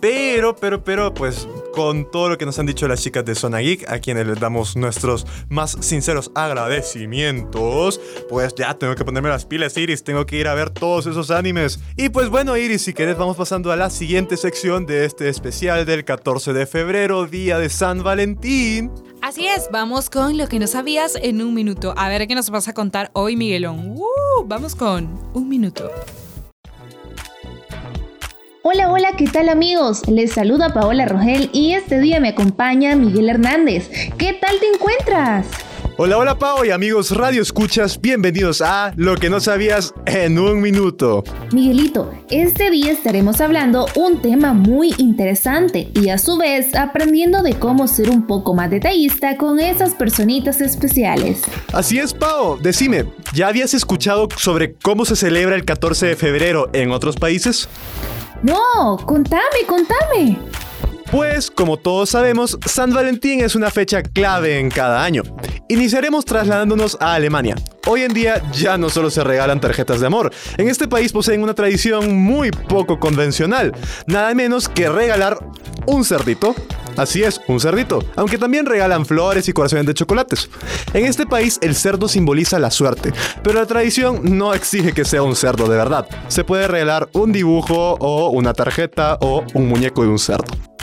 Pero, 0.00 0.56
pero, 0.56 0.84
pero, 0.84 1.14
pues 1.14 1.48
con 1.72 2.10
todo 2.10 2.28
lo 2.28 2.38
que 2.38 2.46
nos 2.46 2.58
han 2.58 2.66
dicho 2.66 2.86
las 2.86 3.02
chicas 3.02 3.24
de 3.24 3.34
Zona 3.34 3.58
Geek, 3.58 3.88
a 3.90 3.98
quienes 3.98 4.26
les 4.26 4.38
damos 4.38 4.76
nuestros 4.76 5.26
más 5.48 5.76
sinceros 5.80 6.30
agradecimientos, 6.34 8.00
pues 8.28 8.54
ya 8.54 8.74
tengo 8.74 8.94
que 8.94 9.04
ponerme 9.04 9.28
las 9.28 9.44
pilas, 9.44 9.76
Iris, 9.76 10.04
tengo 10.04 10.24
que 10.26 10.36
ir 10.36 10.48
a 10.48 10.54
ver 10.54 10.70
todos 10.70 11.06
esos 11.06 11.30
animes. 11.30 11.80
Y 11.96 12.10
pues 12.10 12.28
bueno, 12.28 12.56
Iris, 12.56 12.82
si 12.82 12.94
querés, 12.94 13.18
vamos 13.18 13.36
pasando 13.36 13.72
a 13.72 13.76
la 13.76 13.90
siguiente 13.90 14.36
sección 14.36 14.86
de 14.86 15.04
este 15.04 15.28
especial 15.28 15.84
del 15.84 16.04
14 16.04 16.52
de 16.52 16.66
febrero, 16.66 17.26
día 17.26 17.58
de 17.58 17.68
San 17.68 18.02
Valentín. 18.02 18.90
Así 19.20 19.46
es, 19.46 19.68
vamos 19.72 20.10
con 20.10 20.36
lo 20.36 20.48
que 20.48 20.58
no 20.58 20.66
sabías 20.66 21.16
en 21.16 21.40
un 21.40 21.54
minuto. 21.54 21.94
A 21.96 22.08
ver 22.08 22.28
qué 22.28 22.34
nos 22.34 22.50
vas 22.50 22.68
a 22.68 22.74
contar 22.74 23.10
hoy, 23.14 23.36
Miguelón. 23.36 23.94
Uh, 23.96 24.44
vamos 24.44 24.74
con 24.74 25.08
un 25.32 25.48
minuto. 25.48 25.90
Hola, 28.66 28.90
hola, 28.90 29.12
¿qué 29.18 29.26
tal 29.26 29.50
amigos? 29.50 30.08
Les 30.08 30.32
saluda 30.32 30.72
Paola 30.72 31.04
Rogel 31.04 31.50
y 31.52 31.74
este 31.74 32.00
día 32.00 32.18
me 32.18 32.30
acompaña 32.30 32.96
Miguel 32.96 33.28
Hernández. 33.28 33.90
¿Qué 34.16 34.32
tal 34.40 34.58
te 34.58 34.66
encuentras? 34.68 35.46
Hola, 35.98 36.16
hola 36.16 36.38
Pao 36.38 36.64
y 36.64 36.70
amigos 36.70 37.10
Radio 37.10 37.42
Escuchas, 37.42 38.00
bienvenidos 38.00 38.62
a 38.62 38.94
Lo 38.96 39.16
que 39.16 39.28
no 39.28 39.40
sabías 39.40 39.92
en 40.06 40.38
un 40.38 40.62
minuto. 40.62 41.24
Miguelito, 41.52 42.10
este 42.30 42.70
día 42.70 42.92
estaremos 42.92 43.42
hablando 43.42 43.84
un 43.96 44.22
tema 44.22 44.54
muy 44.54 44.94
interesante 44.96 45.90
y 45.94 46.08
a 46.08 46.16
su 46.16 46.38
vez 46.38 46.74
aprendiendo 46.74 47.42
de 47.42 47.58
cómo 47.58 47.86
ser 47.86 48.08
un 48.08 48.26
poco 48.26 48.54
más 48.54 48.70
detallista 48.70 49.36
con 49.36 49.60
esas 49.60 49.92
personitas 49.92 50.62
especiales. 50.62 51.42
Así 51.74 51.98
es, 51.98 52.14
Pao. 52.14 52.56
Decime, 52.56 53.04
¿ya 53.34 53.48
habías 53.48 53.74
escuchado 53.74 54.26
sobre 54.38 54.72
cómo 54.72 55.04
se 55.04 55.16
celebra 55.16 55.54
el 55.54 55.66
14 55.66 56.06
de 56.06 56.16
febrero 56.16 56.70
en 56.72 56.92
otros 56.92 57.16
países? 57.16 57.68
No, 58.44 58.98
contame, 59.06 59.64
contame. 59.66 60.38
Pues, 61.14 61.48
como 61.48 61.76
todos 61.76 62.10
sabemos, 62.10 62.58
San 62.66 62.92
Valentín 62.92 63.38
es 63.38 63.54
una 63.54 63.70
fecha 63.70 64.02
clave 64.02 64.58
en 64.58 64.68
cada 64.68 65.04
año. 65.04 65.22
Iniciaremos 65.68 66.24
trasladándonos 66.24 66.98
a 67.00 67.14
Alemania. 67.14 67.54
Hoy 67.86 68.02
en 68.02 68.12
día 68.12 68.42
ya 68.50 68.76
no 68.78 68.90
solo 68.90 69.10
se 69.10 69.22
regalan 69.22 69.60
tarjetas 69.60 70.00
de 70.00 70.08
amor, 70.08 70.32
en 70.58 70.68
este 70.68 70.88
país 70.88 71.12
poseen 71.12 71.44
una 71.44 71.54
tradición 71.54 72.16
muy 72.16 72.50
poco 72.50 72.98
convencional, 72.98 73.72
nada 74.08 74.34
menos 74.34 74.68
que 74.68 74.88
regalar 74.88 75.38
un 75.86 76.04
cerdito. 76.04 76.52
Así 76.96 77.22
es, 77.22 77.40
un 77.46 77.60
cerdito, 77.60 78.00
aunque 78.16 78.36
también 78.36 78.66
regalan 78.66 79.06
flores 79.06 79.48
y 79.48 79.52
corazones 79.52 79.86
de 79.86 79.94
chocolates. 79.94 80.50
En 80.94 81.04
este 81.04 81.26
país 81.26 81.60
el 81.62 81.76
cerdo 81.76 82.08
simboliza 82.08 82.58
la 82.58 82.72
suerte, 82.72 83.12
pero 83.44 83.60
la 83.60 83.66
tradición 83.66 84.36
no 84.36 84.52
exige 84.52 84.92
que 84.92 85.04
sea 85.04 85.22
un 85.22 85.36
cerdo 85.36 85.68
de 85.68 85.76
verdad. 85.76 86.08
Se 86.26 86.42
puede 86.42 86.66
regalar 86.66 87.08
un 87.12 87.30
dibujo 87.30 87.96
o 88.00 88.30
una 88.30 88.52
tarjeta 88.52 89.16
o 89.20 89.44
un 89.54 89.68
muñeco 89.68 90.02
de 90.02 90.08
un 90.08 90.18
cerdo. 90.18 90.73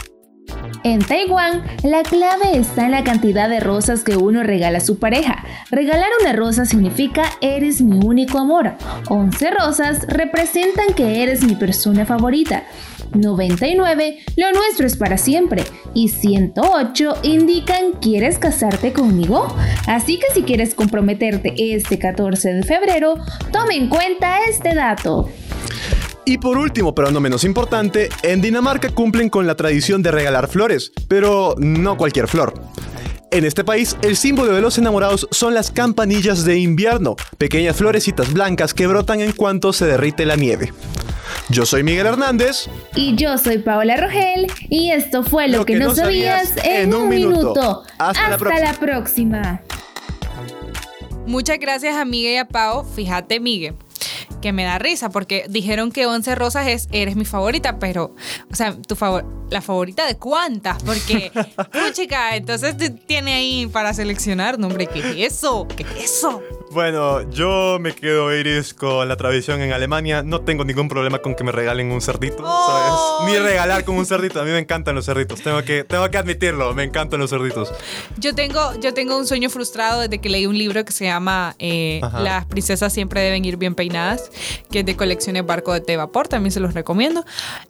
En 0.84 1.00
Taiwán, 1.00 1.64
la 1.84 2.02
clave 2.02 2.58
está 2.58 2.86
en 2.86 2.92
la 2.92 3.04
cantidad 3.04 3.48
de 3.48 3.60
rosas 3.60 4.04
que 4.04 4.18
uno 4.18 4.42
regala 4.42 4.80
a 4.80 4.82
su 4.82 4.98
pareja. 4.98 5.44
Regalar 5.70 6.10
una 6.22 6.34
rosa 6.34 6.66
significa 6.66 7.24
eres 7.40 7.82
mi 7.82 8.00
único 8.04 8.40
amor. 8.40 8.74
11 9.08 9.52
rosas 9.52 10.08
representan 10.08 10.96
que 10.96 11.22
eres 11.22 11.44
mi 11.44 11.56
persona 11.56 12.06
favorita. 12.08 12.64
99 13.14 14.20
lo 14.38 14.52
nuestro 14.54 14.88
es 14.88 14.98
para 14.98 15.18
siempre 15.18 15.64
y 15.94 16.10
108 16.10 17.18
indican 17.24 17.92
quieres 18.02 18.40
casarte 18.40 18.92
conmigo. 18.92 19.56
Así 19.86 20.18
que 20.18 20.34
si 20.34 20.42
quieres 20.42 20.74
comprometerte 20.74 21.54
este 21.76 22.00
14 22.00 22.54
de 22.54 22.64
febrero, 22.64 23.16
tome 23.52 23.76
en 23.76 23.88
cuenta 23.88 24.40
este 24.50 24.74
dato. 24.74 25.30
Y 26.24 26.38
por 26.38 26.58
último, 26.58 26.94
pero 26.94 27.10
no 27.10 27.20
menos 27.20 27.44
importante, 27.44 28.10
en 28.22 28.42
Dinamarca 28.42 28.90
cumplen 28.90 29.30
con 29.30 29.48
la 29.48 29.56
tradición 29.56 30.04
de 30.04 30.12
regalar 30.12 30.48
flores, 30.48 30.92
pero 31.08 31.56
no 31.58 31.98
cualquier 31.98 32.28
flor. 32.28 32.54
En 33.32 33.44
este 33.44 33.64
país, 33.64 33.98
el 34.04 34.18
símbolo 34.18 34.54
de 34.54 34.62
los 34.62 34.78
enamorados 34.78 35.28
son 35.32 35.54
las 35.54 35.72
campanillas 35.72 36.46
de 36.46 36.60
invierno, 36.60 37.16
pequeñas 37.38 37.78
florecitas 37.78 38.32
blancas 38.34 38.74
que 38.74 38.88
brotan 38.88 39.22
en 39.22 39.32
cuanto 39.32 39.74
se 39.74 39.86
derrite 39.86 40.26
la 40.26 40.36
nieve. 40.36 40.74
Yo 41.50 41.66
soy 41.66 41.84
Miguel 41.84 42.06
Hernández. 42.06 42.70
Y 42.96 43.16
yo 43.16 43.38
soy 43.38 43.58
Paola 43.60 43.98
Rogel. 43.98 44.48
Y 44.70 44.92
esto 44.92 45.24
fue 45.24 45.48
lo, 45.48 45.66
que, 45.66 45.76
no 45.76 45.96
sabías, 45.96 46.54
en 46.64 46.94
un 46.94 47.10
minuto. 47.10 47.84
Hasta, 47.98 48.30
la, 48.30 48.38
próxima. 48.38 48.72
la 48.72 48.80
próxima. 48.80 49.62
Muchas 51.26 51.58
gracias 51.58 51.96
a 51.96 52.06
Miguel 52.06 52.34
y 52.34 52.38
a 52.38 52.48
Pau. 52.48 52.86
Fíjate, 52.86 53.40
Miguel 53.40 53.76
que 54.42 54.52
me 54.52 54.64
da 54.64 54.80
risa 54.80 55.10
porque 55.10 55.46
dijeron 55.50 55.92
que 55.92 56.06
Once 56.06 56.34
Rosas 56.36 56.68
es 56.68 56.88
eres 56.92 57.16
mi 57.16 57.26
favorita, 57.26 57.80
pero, 57.80 58.16
o 58.52 58.56
sea, 58.56 58.76
tu 58.82 58.96
favor, 58.96 59.26
la 59.50 59.62
favorita 59.62 60.06
de 60.06 60.18
cuántas, 60.18 60.82
porque, 60.84 61.32
chica, 61.94 62.36
entonces 62.36 62.76
tiene 63.06 63.34
ahí 63.34 63.68
para 63.68 63.94
seleccionar, 63.94 64.60
nombre, 64.60 64.88
¿qué 64.88 65.00
es 65.00 65.34
eso? 65.34 65.68
¿Qué 65.68 65.84
es 65.84 66.06
eso? 66.06 66.42
Bueno, 66.74 67.30
yo 67.30 67.80
me 67.82 67.94
quedo, 67.94 68.34
Iris, 68.34 68.74
con 68.74 69.06
la 69.10 69.18
tradición 69.18 69.62
en 69.62 69.74
Alemania. 69.74 70.24
No 70.24 70.40
tengo 70.40 70.64
ningún 70.64 70.88
problema 70.88 71.20
con 71.20 71.36
que 71.36 71.44
me 71.44 71.52
regalen 71.52 71.92
un 71.92 72.00
cerdito, 72.00 72.46
¿sabes? 72.46 72.94
Ni 73.26 73.38
regalar 73.38 73.84
con 73.84 73.98
un 73.98 74.06
cerdito. 74.06 74.40
A 74.40 74.46
mí 74.46 74.52
me 74.52 74.60
encantan 74.60 74.96
los 74.96 75.06
cerditos. 75.06 75.42
Tengo 75.42 75.62
que, 75.64 75.84
tengo 75.84 76.10
que 76.10 76.18
admitirlo, 76.18 76.74
me 76.74 76.84
encantan 76.84 77.20
los 77.20 77.30
cerditos. 77.30 77.74
Yo 78.18 78.34
tengo, 78.34 78.80
yo 78.80 78.94
tengo 78.94 79.18
un 79.18 79.28
sueño 79.28 79.50
frustrado 79.50 80.00
desde 80.00 80.20
que 80.20 80.30
leí 80.30 80.46
un 80.46 80.58
libro 80.58 80.86
que 80.86 80.94
se 80.94 81.04
llama 81.04 81.56
eh, 81.60 82.00
Las 82.18 82.46
princesas 82.46 82.94
siempre 82.94 83.20
deben 83.20 83.44
ir 83.44 83.58
bien 83.58 83.76
peinadas, 83.76 84.32
que 84.72 84.80
es 84.80 84.86
de 84.86 84.96
colecciones 84.96 85.46
Barco 85.46 85.78
de 85.78 85.98
Vapor. 85.98 86.30
También 86.30 86.54
se 86.54 86.62
los 86.62 86.74
recomiendo. 86.74 87.26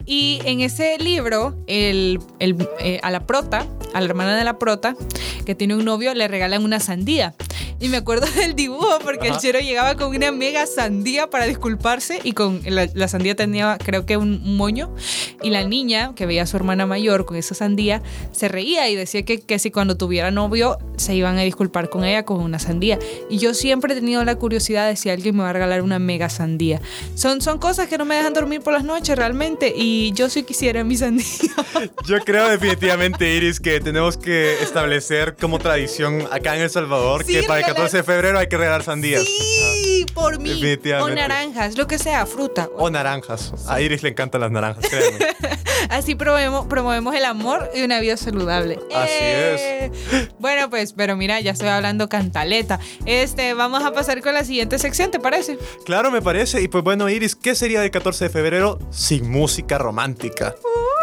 Y 0.06 0.42
en 0.46 0.62
ese 0.62 1.00
libro, 1.00 1.56
el, 1.66 2.20
el, 2.38 2.68
eh, 2.80 3.00
a 3.02 3.10
la 3.10 3.26
prota, 3.26 3.66
a 3.96 4.00
la 4.00 4.06
hermana 4.06 4.38
de 4.38 4.44
la 4.44 4.60
prota, 4.60 4.96
que 5.44 5.56
tiene 5.56 5.74
un 5.74 5.86
novio, 5.86 6.14
le 6.14 6.28
regalan 6.28 6.64
una 6.64 6.80
sandía. 6.80 7.34
Y 7.80 7.90
me 7.90 7.98
acuerdo 7.98 8.28
del 8.36 8.56
dibujo 8.56 8.90
porque 8.99 9.30
el 9.30 9.38
chero 9.38 9.60
llegaba 9.60 9.95
con 9.95 10.15
una 10.15 10.32
mega 10.32 10.65
sandía 10.65 11.30
para 11.30 11.45
disculparse 11.45 12.19
y 12.23 12.34
con 12.34 12.62
la, 12.65 13.08
sandía 13.08 13.36
tenía 13.36 13.77
creo 13.84 14.06
que 14.06 14.17
un 14.17 14.56
moño 14.56 14.93
y 15.41 15.49
la 15.49 15.63
niña 15.63 16.13
que 16.15 16.25
veía 16.25 16.43
a 16.43 16.45
su 16.45 16.58
hermana 16.58 16.86
mayor 16.86 17.25
con 17.25 17.38
esa 17.38 17.56
sandía 17.56 18.01
se 18.32 18.47
reía 18.47 18.89
y 18.89 18.95
decía 18.95 19.23
que, 19.23 19.41
que 19.41 19.60
si 19.60 19.71
cuando 19.71 19.97
tuviera 19.97 20.32
novio 20.32 20.77
se 20.97 21.15
iban 21.15 21.38
a 21.38 21.41
disculpar 21.41 21.89
con 21.89 22.04
ella 22.04 22.23
con 22.23 22.41
una 22.41 22.60
sandía. 22.60 22.99
Y 23.30 23.38
yo 23.38 23.54
siempre 23.54 23.93
he 23.93 23.95
tenido 23.95 24.23
la 24.23 24.36
curiosidad 24.36 24.88
de 24.88 24.95
si 24.95 25.10
alguien 25.10 25.36
me 25.36 25.43
va 25.43 25.49
a 25.49 25.54
regalar 25.54 25.82
una 25.82 25.99
mega 25.99 26.30
sandía. 26.30 26.80
Son, 27.15 27.41
son 27.41 27.58
cosas 27.58 27.88
que 27.88 27.97
no 27.97 28.06
me 28.06 28.15
dejan 28.15 28.34
dormir 28.34 28.62
por 28.62 28.73
las 28.73 28.84
noches 28.84 29.17
realmente 29.17 29.73
y 29.75 30.12
yo 30.13 30.30
sí 30.30 30.43
quisiera 30.43 30.84
mi 30.84 30.97
sandía. 30.97 31.21
Yo 32.06 32.19
creo 32.19 32.49
definitivamente, 32.49 33.34
Iris, 33.34 33.60
que 33.60 33.80
tenemos 33.80 34.17
que 34.17 34.62
establecer 34.62 35.36
como 35.36 35.60
tradición 35.60 36.27
acá 36.32 36.56
en 36.56 36.62
El 36.63 36.69
Salvador 36.69 37.25
que 37.25 37.43
para 37.43 37.65
14 37.65 37.97
de 37.97 38.04
febrero 38.04 38.39
hay 38.39 38.47
que 38.47 38.58
regalar 38.58 38.81
sandías. 38.86 39.24
Sí, 39.24 40.06
por 40.13 40.39
mí. 40.39 40.62
O 41.02 41.10
naranjas, 41.10 41.78
lo 41.78 41.88
que 41.88 41.98
sea, 41.98 42.26
fruta. 42.26 42.70
O 42.78 42.89
naranjas. 42.89 43.54
A 43.67 43.82
Iris 43.82 44.04
le 44.04 44.10
encantan 44.10 44.41
las 44.41 44.52
naranjas. 44.52 44.86
Así 45.89 46.15
promovemos, 46.15 46.67
promovemos 46.67 47.15
el 47.15 47.26
amor 47.26 47.70
y 47.76 47.84
una 47.84 48.00
vida 48.00 48.17
saludable. 48.17 48.80
Así 48.94 49.12
es. 49.13 49.62
Eh, 49.62 49.91
bueno, 50.39 50.70
pues, 50.70 50.94
pero 50.94 51.15
mira, 51.15 51.39
ya 51.39 51.52
estoy 51.52 51.70
hablando 51.70 52.08
cantaleta. 52.08 52.80
Este, 53.06 53.54
vamos 53.54 53.84
a 53.84 53.91
pasar 53.91 54.22
con 54.22 54.34
la 54.34 54.44
siguiente 54.44 54.80
sección, 54.80 55.12
¿te 55.12 55.20
parece? 55.20 55.58
Claro, 55.86 56.12
me 56.12 56.22
parece. 56.22 56.62
Y 56.62 56.67
pues 56.67 56.84
bueno, 56.84 57.10
Iris, 57.10 57.36
¿qué 57.36 57.56
sería 57.56 57.84
el 57.84 57.91
14 57.91 58.26
de 58.26 58.30
febrero 58.30 58.80
sin 58.91 59.30
música 59.30 59.78
romántica? 59.78 60.56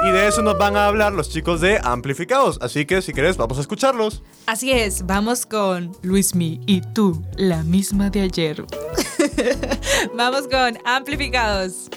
Y 0.04 0.10
de 0.12 0.28
eso 0.28 0.42
nos 0.42 0.56
van 0.56 0.76
a 0.76 0.86
hablar 0.86 1.12
los 1.12 1.28
chicos 1.28 1.60
de 1.60 1.80
Amplificados. 1.82 2.58
Así 2.62 2.86
que 2.86 3.02
si 3.02 3.12
quieres, 3.12 3.36
vamos 3.36 3.58
a 3.58 3.62
escucharlos. 3.62 4.22
Así 4.46 4.70
es, 4.70 5.04
vamos 5.04 5.44
con 5.44 5.90
Luismi 6.02 6.60
y 6.66 6.82
tú, 6.82 7.20
la 7.36 7.64
misma 7.64 8.08
de 8.08 8.20
ayer. 8.20 8.64
vamos 10.14 10.46
con 10.48 10.78
Amplificados. 10.84 11.90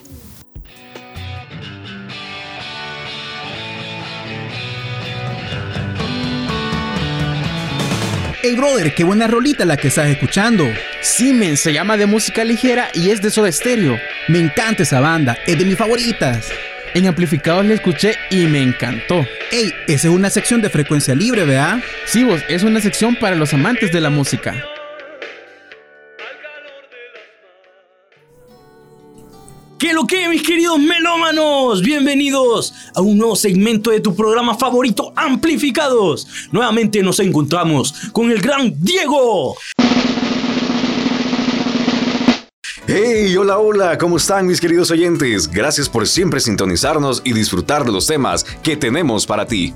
Hey 8.44 8.56
brother, 8.56 8.96
qué 8.96 9.04
buena 9.04 9.28
rolita 9.28 9.66
la 9.66 9.78
que 9.78 9.90
estás 9.90 10.08
escuchando. 10.08 10.66
Siemens 11.02 11.60
se 11.60 11.74
llama 11.74 11.96
de 11.96 12.08
música 12.08 12.44
ligera 12.44 12.90
y 12.96 13.12
es 13.12 13.22
de 13.22 13.30
Soda 13.30 13.52
Stereo. 13.52 14.00
Me 14.28 14.40
encanta 14.40 14.82
esa 14.82 15.00
banda, 15.00 15.38
es 15.46 15.60
de 15.60 15.66
mis 15.66 15.78
favoritas. 15.78 16.50
En 16.94 17.08
amplificados 17.08 17.66
la 17.66 17.76
escuché 17.76 18.16
y 18.30 18.48
me 18.48 18.62
encantó. 18.62 19.26
Ey, 19.50 19.74
esa 19.88 20.10
es 20.10 20.14
una 20.14 20.30
sección 20.30 20.62
de 20.62 20.70
frecuencia 20.70 21.16
libre, 21.16 21.46
¿verdad? 21.46 21.80
Sí, 22.06 22.26
vos, 22.26 22.42
es 22.50 22.64
una 22.64 22.82
sección 22.82 23.16
para 23.16 23.34
los 23.38 23.54
amantes 23.54 23.94
de 23.94 24.02
la 24.02 24.10
música. 24.10 24.62
¿Qué 29.80 29.94
lo 29.94 30.06
que, 30.06 30.28
mis 30.28 30.44
queridos 30.44 30.80
melómanos? 30.80 31.82
Bienvenidos 31.82 32.74
a 32.94 33.02
un 33.02 33.18
nuevo 33.18 33.38
segmento 33.38 33.90
de 33.90 34.02
tu 34.02 34.14
programa 34.14 34.56
favorito, 34.56 35.14
Amplificados. 35.16 36.28
Nuevamente 36.52 37.02
nos 37.02 37.22
encontramos 37.22 37.94
con 38.12 38.30
el 38.30 38.42
gran 38.42 38.74
Diego. 38.84 39.56
Hey, 42.94 43.38
hola, 43.38 43.58
hola, 43.58 43.98
¿cómo 43.98 44.18
están 44.18 44.46
mis 44.46 44.60
queridos 44.60 44.92
oyentes? 44.92 45.50
Gracias 45.50 45.88
por 45.88 46.06
siempre 46.06 46.42
sintonizarnos 46.42 47.22
y 47.24 47.32
disfrutar 47.32 47.86
de 47.86 47.92
los 47.94 48.06
temas 48.06 48.44
que 48.44 48.76
tenemos 48.76 49.26
para 49.26 49.46
ti. 49.46 49.74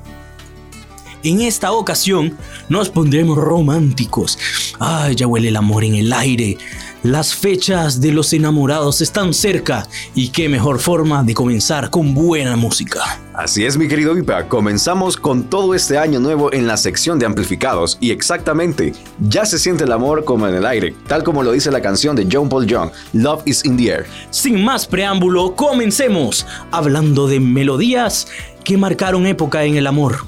En 1.24 1.40
esta 1.40 1.72
ocasión 1.72 2.38
nos 2.68 2.90
pondremos 2.90 3.38
románticos. 3.38 4.38
Ay, 4.82 5.16
ya 5.16 5.28
huele 5.28 5.48
el 5.48 5.56
amor 5.56 5.86
en 5.86 5.96
el 5.96 6.12
aire. 6.12 6.58
Las 7.06 7.36
fechas 7.36 8.02
de 8.02 8.12
los 8.12 8.34
enamorados 8.34 9.00
están 9.00 9.32
cerca 9.32 9.88
y 10.16 10.30
qué 10.30 10.50
mejor 10.50 10.80
forma 10.80 11.24
de 11.24 11.36
comenzar 11.36 11.92
con 11.92 12.16
buena 12.16 12.56
música. 12.56 13.20
Así 13.36 13.64
es 13.64 13.78
mi 13.78 13.88
querido 13.88 14.16
Vipa, 14.16 14.48
comenzamos 14.48 15.16
con 15.16 15.44
todo 15.44 15.76
este 15.76 16.00
año 16.00 16.20
nuevo 16.20 16.52
en 16.52 16.66
la 16.66 16.78
sección 16.78 17.20
de 17.20 17.28
amplificados 17.28 18.00
y 18.02 18.10
exactamente, 18.10 18.92
ya 19.20 19.46
se 19.46 19.60
siente 19.60 19.84
el 19.84 19.92
amor 19.92 20.26
como 20.26 20.48
en 20.48 20.56
el 20.56 20.66
aire, 20.66 20.96
tal 21.06 21.24
como 21.24 21.44
lo 21.44 21.52
dice 21.52 21.70
la 21.70 21.80
canción 21.80 22.16
de 22.16 22.28
John 22.32 22.50
Paul 22.50 22.66
Young, 22.66 22.90
Love 23.14 23.44
is 23.46 23.64
in 23.66 23.78
the 23.78 23.88
Air. 23.88 24.08
Sin 24.32 24.66
más 24.66 24.88
preámbulo, 24.88 25.56
comencemos 25.56 26.48
hablando 26.72 27.28
de 27.28 27.40
melodías 27.40 28.28
que 28.64 28.78
marcaron 28.78 29.28
época 29.28 29.64
en 29.64 29.76
el 29.76 29.86
amor 29.86 30.26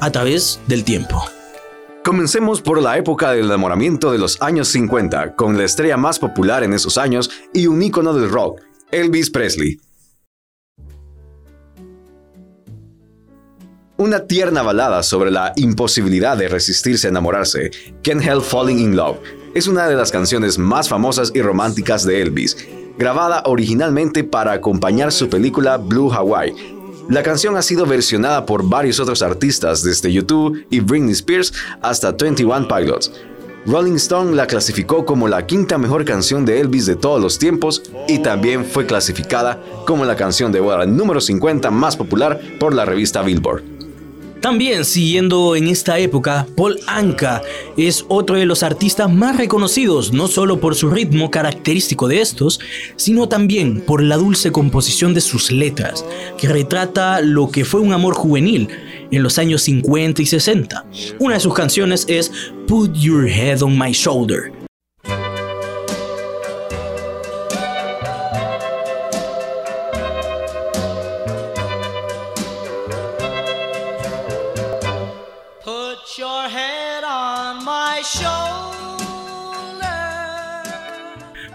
a 0.00 0.12
través 0.12 0.60
del 0.66 0.84
tiempo. 0.84 1.24
Comencemos 2.02 2.62
por 2.62 2.80
la 2.80 2.96
época 2.96 3.32
del 3.32 3.44
enamoramiento 3.44 4.10
de 4.10 4.16
los 4.16 4.40
años 4.40 4.68
50, 4.68 5.36
con 5.36 5.58
la 5.58 5.64
estrella 5.64 5.98
más 5.98 6.18
popular 6.18 6.64
en 6.64 6.72
esos 6.72 6.96
años 6.96 7.30
y 7.52 7.66
un 7.66 7.82
ícono 7.82 8.14
del 8.14 8.30
rock, 8.30 8.62
Elvis 8.90 9.28
Presley. 9.28 9.78
Una 13.98 14.26
tierna 14.26 14.62
balada 14.62 15.02
sobre 15.02 15.30
la 15.30 15.52
imposibilidad 15.56 16.38
de 16.38 16.48
resistirse 16.48 17.06
a 17.06 17.10
enamorarse, 17.10 17.70
Can't 18.02 18.24
Help 18.24 18.44
Falling 18.44 18.78
in 18.78 18.96
Love, 18.96 19.18
es 19.54 19.68
una 19.68 19.86
de 19.86 19.94
las 19.94 20.10
canciones 20.10 20.56
más 20.56 20.88
famosas 20.88 21.30
y 21.34 21.42
románticas 21.42 22.06
de 22.06 22.22
Elvis, 22.22 22.56
grabada 22.96 23.42
originalmente 23.44 24.24
para 24.24 24.52
acompañar 24.52 25.12
su 25.12 25.28
película 25.28 25.76
Blue 25.76 26.10
Hawaii, 26.10 26.79
la 27.10 27.24
canción 27.24 27.56
ha 27.56 27.62
sido 27.62 27.86
versionada 27.86 28.46
por 28.46 28.68
varios 28.68 29.00
otros 29.00 29.20
artistas, 29.20 29.82
desde 29.82 30.12
YouTube 30.12 30.64
y 30.70 30.78
Britney 30.78 31.10
Spears 31.10 31.52
hasta 31.82 32.12
21 32.12 32.68
Pilots. 32.68 33.10
Rolling 33.66 33.96
Stone 33.96 34.36
la 34.36 34.46
clasificó 34.46 35.04
como 35.04 35.26
la 35.26 35.44
quinta 35.44 35.76
mejor 35.76 36.04
canción 36.04 36.46
de 36.46 36.60
Elvis 36.60 36.86
de 36.86 36.94
todos 36.94 37.20
los 37.20 37.38
tiempos 37.38 37.82
y 38.06 38.20
también 38.20 38.64
fue 38.64 38.86
clasificada 38.86 39.60
como 39.86 40.04
la 40.04 40.14
canción 40.14 40.52
de 40.52 40.60
boda 40.60 40.86
número 40.86 41.20
50 41.20 41.70
más 41.72 41.96
popular 41.96 42.40
por 42.60 42.74
la 42.74 42.84
revista 42.84 43.22
Billboard. 43.22 43.79
También 44.40 44.86
siguiendo 44.86 45.54
en 45.54 45.68
esta 45.68 45.98
época, 45.98 46.46
Paul 46.56 46.80
Anka 46.86 47.42
es 47.76 48.06
otro 48.08 48.36
de 48.36 48.46
los 48.46 48.62
artistas 48.62 49.12
más 49.12 49.36
reconocidos, 49.36 50.14
no 50.14 50.28
solo 50.28 50.60
por 50.60 50.74
su 50.74 50.88
ritmo 50.88 51.30
característico 51.30 52.08
de 52.08 52.22
estos, 52.22 52.58
sino 52.96 53.28
también 53.28 53.82
por 53.82 54.02
la 54.02 54.16
dulce 54.16 54.50
composición 54.50 55.12
de 55.12 55.20
sus 55.20 55.52
letras, 55.52 56.06
que 56.38 56.48
retrata 56.48 57.20
lo 57.20 57.50
que 57.50 57.66
fue 57.66 57.80
un 57.80 57.92
amor 57.92 58.14
juvenil 58.14 58.68
en 59.10 59.22
los 59.22 59.38
años 59.38 59.62
50 59.62 60.22
y 60.22 60.26
60. 60.26 60.86
Una 61.18 61.34
de 61.34 61.40
sus 61.40 61.52
canciones 61.52 62.06
es 62.08 62.32
Put 62.66 62.94
Your 62.94 63.28
Head 63.28 63.62
on 63.62 63.78
My 63.78 63.92
Shoulder, 63.92 64.59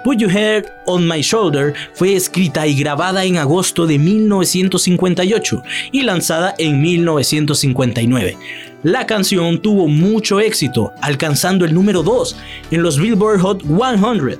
Put 0.05 0.19
Your 0.19 0.31
Head 0.31 0.65
on 0.85 1.05
My 1.07 1.21
Shoulder 1.21 1.73
fue 1.93 2.15
escrita 2.15 2.65
y 2.65 2.75
grabada 2.75 3.25
en 3.25 3.37
agosto 3.37 3.85
de 3.85 3.97
1958 3.97 5.63
y 5.91 6.03
lanzada 6.03 6.55
en 6.57 6.81
1959. 6.81 8.37
La 8.83 9.05
canción 9.05 9.61
tuvo 9.61 9.87
mucho 9.87 10.39
éxito, 10.39 10.93
alcanzando 11.01 11.65
el 11.65 11.73
número 11.73 12.03
2 12.03 12.37
en 12.71 12.83
los 12.83 12.99
Billboard 12.99 13.41
Hot 13.41 13.63
100. 13.63 14.39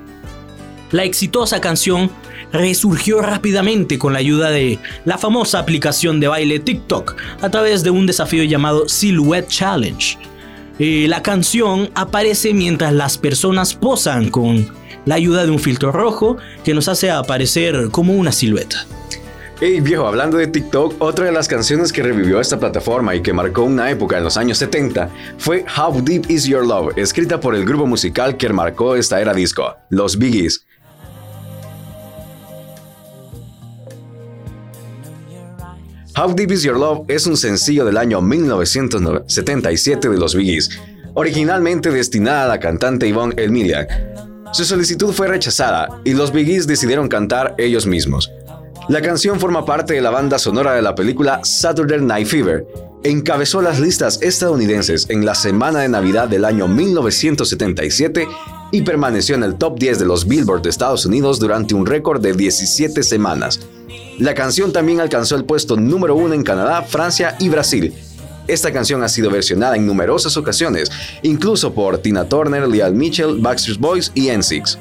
La 0.92 1.04
exitosa 1.04 1.60
canción 1.60 2.10
resurgió 2.54 3.22
rápidamente 3.22 4.00
con 4.00 4.14
la 4.14 4.20
ayuda 4.20 4.52
de 4.52 4.80
la 5.04 5.18
famosa 5.18 5.60
aplicación 5.60 6.22
de 6.22 6.28
baile 6.28 6.60
TikTok 6.60 7.16
a 7.42 7.50
través 7.50 7.84
de 7.84 7.90
un 7.90 8.06
desafío 8.06 8.44
llamado 8.44 8.88
Silhouette 8.88 9.50
Challenge 9.50 10.18
eh, 10.78 11.08
la 11.08 11.24
canción 11.24 11.90
aparece 11.96 12.54
mientras 12.54 12.92
las 12.92 13.18
personas 13.18 13.74
posan 13.74 14.30
con 14.30 14.68
la 15.06 15.16
ayuda 15.16 15.46
de 15.46 15.52
un 15.52 15.60
filtro 15.60 15.94
rojo 15.94 16.36
que 16.66 16.74
nos 16.74 16.90
hace 16.90 17.10
aparecer 17.10 17.90
como 17.92 18.14
una 18.14 18.34
silueta. 18.34 18.86
Hey 19.62 19.80
viejo, 19.80 20.06
hablando 20.06 20.36
de 20.36 20.48
TikTok, 20.48 21.02
otra 21.02 21.28
de 21.28 21.32
las 21.32 21.48
canciones 21.48 21.94
que 21.94 22.04
revivió 22.04 22.42
esta 22.42 22.60
plataforma 22.60 23.16
y 23.16 23.22
que 23.22 23.32
marcó 23.32 23.64
una 23.64 23.90
época 23.90 24.18
en 24.18 24.26
los 24.26 24.36
años 24.36 24.58
70 24.58 25.10
fue 25.38 25.64
How 25.78 26.02
Deep 26.02 26.30
Is 26.30 26.44
Your 26.44 26.68
Love, 26.68 26.98
escrita 26.98 27.40
por 27.40 27.56
el 27.56 27.64
grupo 27.64 27.86
musical 27.86 28.36
que 28.36 28.50
marcó 28.50 28.98
esta 28.98 29.22
era 29.22 29.34
disco, 29.34 29.78
los 29.90 30.18
Biggies. 30.18 30.65
How 36.18 36.34
Deep 36.34 36.52
Is 36.52 36.64
Your 36.64 36.80
Love 36.80 37.04
es 37.10 37.28
un 37.28 37.36
sencillo 37.36 37.84
del 37.84 37.98
año 37.98 38.22
1977 38.22 40.08
de 40.08 40.18
los 40.18 40.34
Biggies, 40.34 40.70
originalmente 41.14 41.92
destinada 41.92 42.46
a 42.46 42.48
la 42.48 42.60
cantante 42.62 43.10
Yvonne 43.10 43.34
Elmilia. 43.36 43.86
Su 44.54 44.64
solicitud 44.64 45.12
fue 45.12 45.28
rechazada 45.28 45.90
y 46.06 46.14
los 46.14 46.32
Biggies 46.32 46.68
decidieron 46.68 47.10
cantar 47.10 47.54
ellos 47.58 47.86
mismos. 47.86 48.32
La 48.88 49.02
canción 49.02 49.42
forma 49.42 49.66
parte 49.66 49.94
de 49.94 50.02
la 50.02 50.10
banda 50.10 50.40
sonora 50.40 50.74
de 50.74 50.82
la 50.82 50.96
película 50.96 51.42
Saturday 51.44 52.00
Night 52.00 52.28
Fever. 52.28 52.66
Encabezó 53.04 53.62
las 53.62 53.82
listas 53.82 54.22
estadounidenses 54.22 55.10
en 55.10 55.26
la 55.26 55.36
semana 55.36 55.82
de 55.82 55.90
Navidad 55.90 56.30
del 56.30 56.46
año 56.46 56.70
1977 56.70 58.26
y 58.72 58.84
permaneció 58.84 59.36
en 59.36 59.44
el 59.44 59.56
top 59.56 59.78
10 59.78 60.00
de 60.00 60.06
los 60.06 60.26
Billboard 60.26 60.62
de 60.62 60.70
Estados 60.70 61.06
Unidos 61.06 61.40
durante 61.40 61.76
un 61.76 61.86
récord 61.86 62.22
de 62.22 62.32
17 62.32 63.04
semanas. 63.04 63.60
La 64.20 64.34
canción 64.34 64.72
también 64.72 65.02
alcanzó 65.02 65.36
el 65.36 65.44
puesto 65.44 65.76
número 65.76 66.16
uno 66.16 66.34
en 66.34 66.44
Canadá, 66.44 66.84
Francia 66.84 67.36
y 67.40 67.50
Brasil. 67.50 67.94
Esta 68.48 68.72
canción 68.72 69.04
ha 69.04 69.10
sido 69.10 69.30
versionada 69.30 69.76
en 69.76 69.86
numerosas 69.86 70.38
ocasiones, 70.38 70.92
incluso 71.24 71.74
por 71.74 71.98
Tina 71.98 72.30
Turner, 72.30 72.68
Leal 72.68 72.94
Mitchell, 72.94 73.40
Backstreet 73.40 73.80
Boys 73.80 74.12
y 74.16 74.28
N6. 74.28 74.78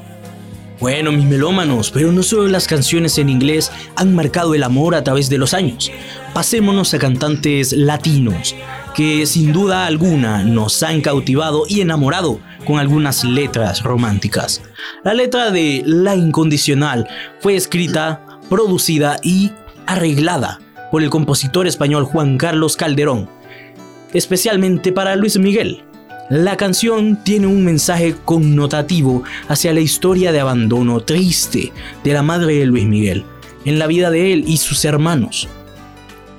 Bueno, 0.78 1.12
mis 1.12 1.24
melómanos, 1.24 1.90
pero 1.90 2.12
no 2.12 2.22
solo 2.22 2.46
las 2.46 2.66
canciones 2.66 3.16
en 3.18 3.28
inglés 3.28 3.72
han 3.96 4.14
marcado 4.14 4.54
el 4.54 4.62
amor 4.62 4.94
a 4.94 5.02
través 5.02 5.30
de 5.30 5.38
los 5.38 5.54
años. 5.54 5.90
Pasémonos 6.34 6.92
a 6.94 6.98
cantantes 6.98 7.72
latinos, 7.72 8.54
que 8.94 9.24
sin 9.24 9.52
duda 9.52 9.86
alguna 9.86 10.44
nos 10.44 10.82
han 10.82 11.00
cautivado 11.00 11.64
y 11.68 11.80
enamorado 11.80 12.38
con 12.66 12.78
algunas 12.78 13.24
letras 13.24 13.82
románticas. 13.82 14.62
La 15.04 15.14
letra 15.14 15.50
de 15.50 15.82
La 15.86 16.16
Incondicional 16.16 17.08
fue 17.40 17.56
escrita 17.56 18.33
producida 18.48 19.18
y 19.22 19.52
arreglada 19.86 20.60
por 20.90 21.02
el 21.02 21.10
compositor 21.10 21.66
español 21.66 22.04
Juan 22.04 22.38
Carlos 22.38 22.76
Calderón, 22.76 23.28
especialmente 24.12 24.92
para 24.92 25.16
Luis 25.16 25.38
Miguel. 25.38 25.84
La 26.30 26.56
canción 26.56 27.22
tiene 27.22 27.46
un 27.46 27.64
mensaje 27.64 28.14
connotativo 28.24 29.24
hacia 29.48 29.74
la 29.74 29.80
historia 29.80 30.32
de 30.32 30.40
abandono 30.40 31.00
triste 31.00 31.72
de 32.02 32.12
la 32.12 32.22
madre 32.22 32.54
de 32.54 32.66
Luis 32.66 32.86
Miguel 32.86 33.24
en 33.64 33.78
la 33.78 33.86
vida 33.86 34.10
de 34.10 34.32
él 34.32 34.44
y 34.46 34.56
sus 34.56 34.84
hermanos. 34.84 35.48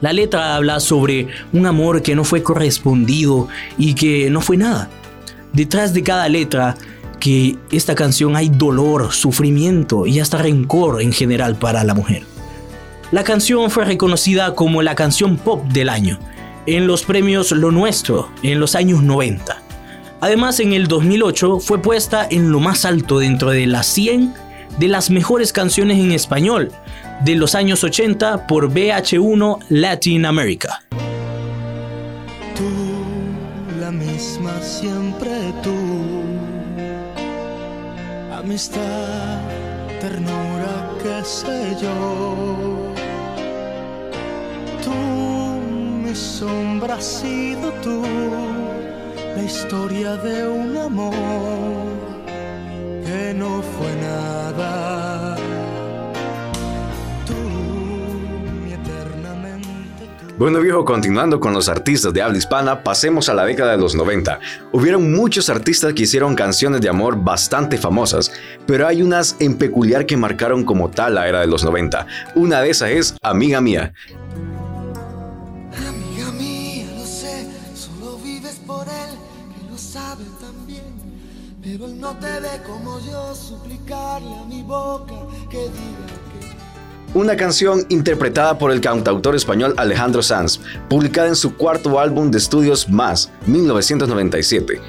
La 0.01 0.13
letra 0.13 0.55
habla 0.55 0.79
sobre 0.79 1.27
un 1.53 1.65
amor 1.65 2.01
que 2.01 2.15
no 2.15 2.23
fue 2.23 2.43
correspondido 2.43 3.47
y 3.77 3.93
que 3.95 4.29
no 4.29 4.41
fue 4.41 4.57
nada. 4.57 4.89
Detrás 5.53 5.93
de 5.93 6.03
cada 6.03 6.27
letra 6.29 6.75
que 7.25 7.57
esta 7.71 7.95
canción 7.95 8.35
hay 8.35 8.49
dolor, 8.49 9.11
sufrimiento 9.11 10.05
y 10.05 10.19
hasta 10.19 10.37
rencor 10.37 11.01
en 11.01 11.11
general 11.11 11.55
para 11.55 11.83
la 11.83 11.95
mujer. 11.95 12.21
La 13.11 13.23
canción 13.23 13.71
fue 13.71 13.83
reconocida 13.83 14.53
como 14.53 14.83
la 14.83 14.93
canción 14.93 15.37
pop 15.37 15.65
del 15.65 15.89
año 15.89 16.19
en 16.67 16.85
los 16.85 17.01
premios 17.01 17.51
Lo 17.51 17.71
Nuestro 17.71 18.29
en 18.43 18.59
los 18.59 18.75
años 18.75 19.01
90. 19.01 19.59
Además, 20.21 20.59
en 20.59 20.73
el 20.73 20.87
2008 20.87 21.61
fue 21.61 21.81
puesta 21.81 22.27
en 22.29 22.51
lo 22.51 22.59
más 22.59 22.85
alto 22.85 23.17
dentro 23.17 23.49
de 23.49 23.65
las 23.65 23.87
100 23.87 24.31
de 24.77 24.87
las 24.87 25.09
mejores 25.09 25.51
canciones 25.51 25.97
en 25.97 26.11
español 26.11 26.71
de 27.23 27.33
los 27.33 27.55
años 27.55 27.83
80 27.83 28.45
por 28.45 28.71
BH1 28.71 29.65
Latin 29.69 30.27
America. 30.27 30.83
Amistad, 38.55 39.41
ternura, 39.99 40.89
qué 41.03 41.25
sé 41.25 41.75
yo. 41.81 42.93
Tú, 44.81 44.95
mi 46.01 46.15
sombra, 46.15 46.95
has 46.95 47.03
sido 47.03 47.69
tú, 47.83 48.01
la 49.35 49.43
historia 49.43 50.15
de 50.15 50.47
un 50.47 50.77
amor 50.77 51.15
que 53.05 53.33
no 53.33 53.61
fue 53.61 53.93
nada. 54.01 55.24
Bueno 60.37 60.59
viejo, 60.59 60.83
continuando 60.83 61.39
con 61.39 61.53
los 61.53 61.69
artistas 61.69 62.11
de 62.11 62.21
habla 62.21 62.37
hispana, 62.37 62.83
pasemos 62.83 63.29
a 63.29 63.33
la 63.33 63.45
década 63.45 63.71
de 63.71 63.77
los 63.77 63.95
90. 63.95 64.37
Hubieron 64.73 65.13
muchos 65.13 65.49
artistas 65.49 65.93
que 65.93 66.03
hicieron 66.03 66.35
canciones 66.35 66.81
de 66.81 66.89
amor 66.89 67.15
bastante 67.15 67.77
famosas, 67.77 68.33
pero 68.67 68.85
hay 68.85 69.01
unas 69.01 69.37
en 69.39 69.57
peculiar 69.57 70.05
que 70.05 70.17
marcaron 70.17 70.65
como 70.65 70.91
tal 70.91 71.15
la 71.15 71.29
era 71.29 71.39
de 71.39 71.47
los 71.47 71.63
90. 71.63 72.05
Una 72.35 72.59
de 72.59 72.69
esas 72.69 72.89
es 72.89 73.15
Amiga 73.21 73.61
Mía. 73.61 73.93
Amiga 75.87 76.31
mía, 76.33 76.85
lo 76.97 77.05
sé, 77.05 77.47
solo 77.73 78.17
vives 78.17 78.59
por 78.67 78.85
él, 78.89 79.15
que 79.57 79.71
lo 79.71 79.77
sabe 79.77 80.25
también. 80.41 80.83
Pero 81.63 81.85
él 81.85 81.97
no 81.97 82.13
te 82.17 82.41
ve 82.41 82.61
como 82.67 82.99
yo, 83.09 83.33
suplicarle 83.33 84.35
a 84.35 84.43
mi 84.43 84.63
boca 84.63 85.15
que 85.49 85.59
diga 85.59 86.24
una 87.15 87.37
canción 87.37 87.85
interpretada 87.87 88.57
por 88.57 88.71
el 88.71 88.81
cantautor 88.81 89.35
español 89.35 89.73
Alejandro 89.77 90.21
Sanz, 90.21 90.59
publicada 90.89 91.29
en 91.29 91.37
su 91.37 91.55
cuarto 91.55 91.97
álbum 91.97 92.29
de 92.29 92.37
estudios 92.37 92.89
Más, 92.89 93.31
1997. 93.47 94.81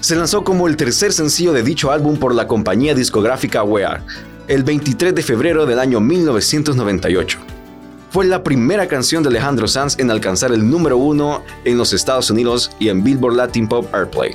Se 0.00 0.16
lanzó 0.16 0.42
como 0.42 0.66
el 0.66 0.76
tercer 0.76 1.12
sencillo 1.12 1.52
de 1.52 1.62
dicho 1.62 1.92
álbum 1.92 2.16
por 2.16 2.34
la 2.34 2.48
compañía 2.48 2.92
discográfica 2.92 3.62
WEA, 3.62 4.04
el 4.48 4.64
23 4.64 5.14
de 5.14 5.22
febrero 5.22 5.64
del 5.64 5.78
año 5.78 6.00
1998. 6.00 7.38
Fue 8.10 8.24
la 8.24 8.42
primera 8.42 8.88
canción 8.88 9.22
de 9.22 9.28
Alejandro 9.28 9.68
Sanz 9.68 10.00
en 10.00 10.10
alcanzar 10.10 10.50
el 10.50 10.68
número 10.68 10.96
uno 10.96 11.44
en 11.64 11.78
los 11.78 11.92
Estados 11.92 12.30
Unidos 12.30 12.72
y 12.80 12.88
en 12.88 13.04
Billboard 13.04 13.36
Latin 13.36 13.68
Pop 13.68 13.94
Airplay. 13.94 14.34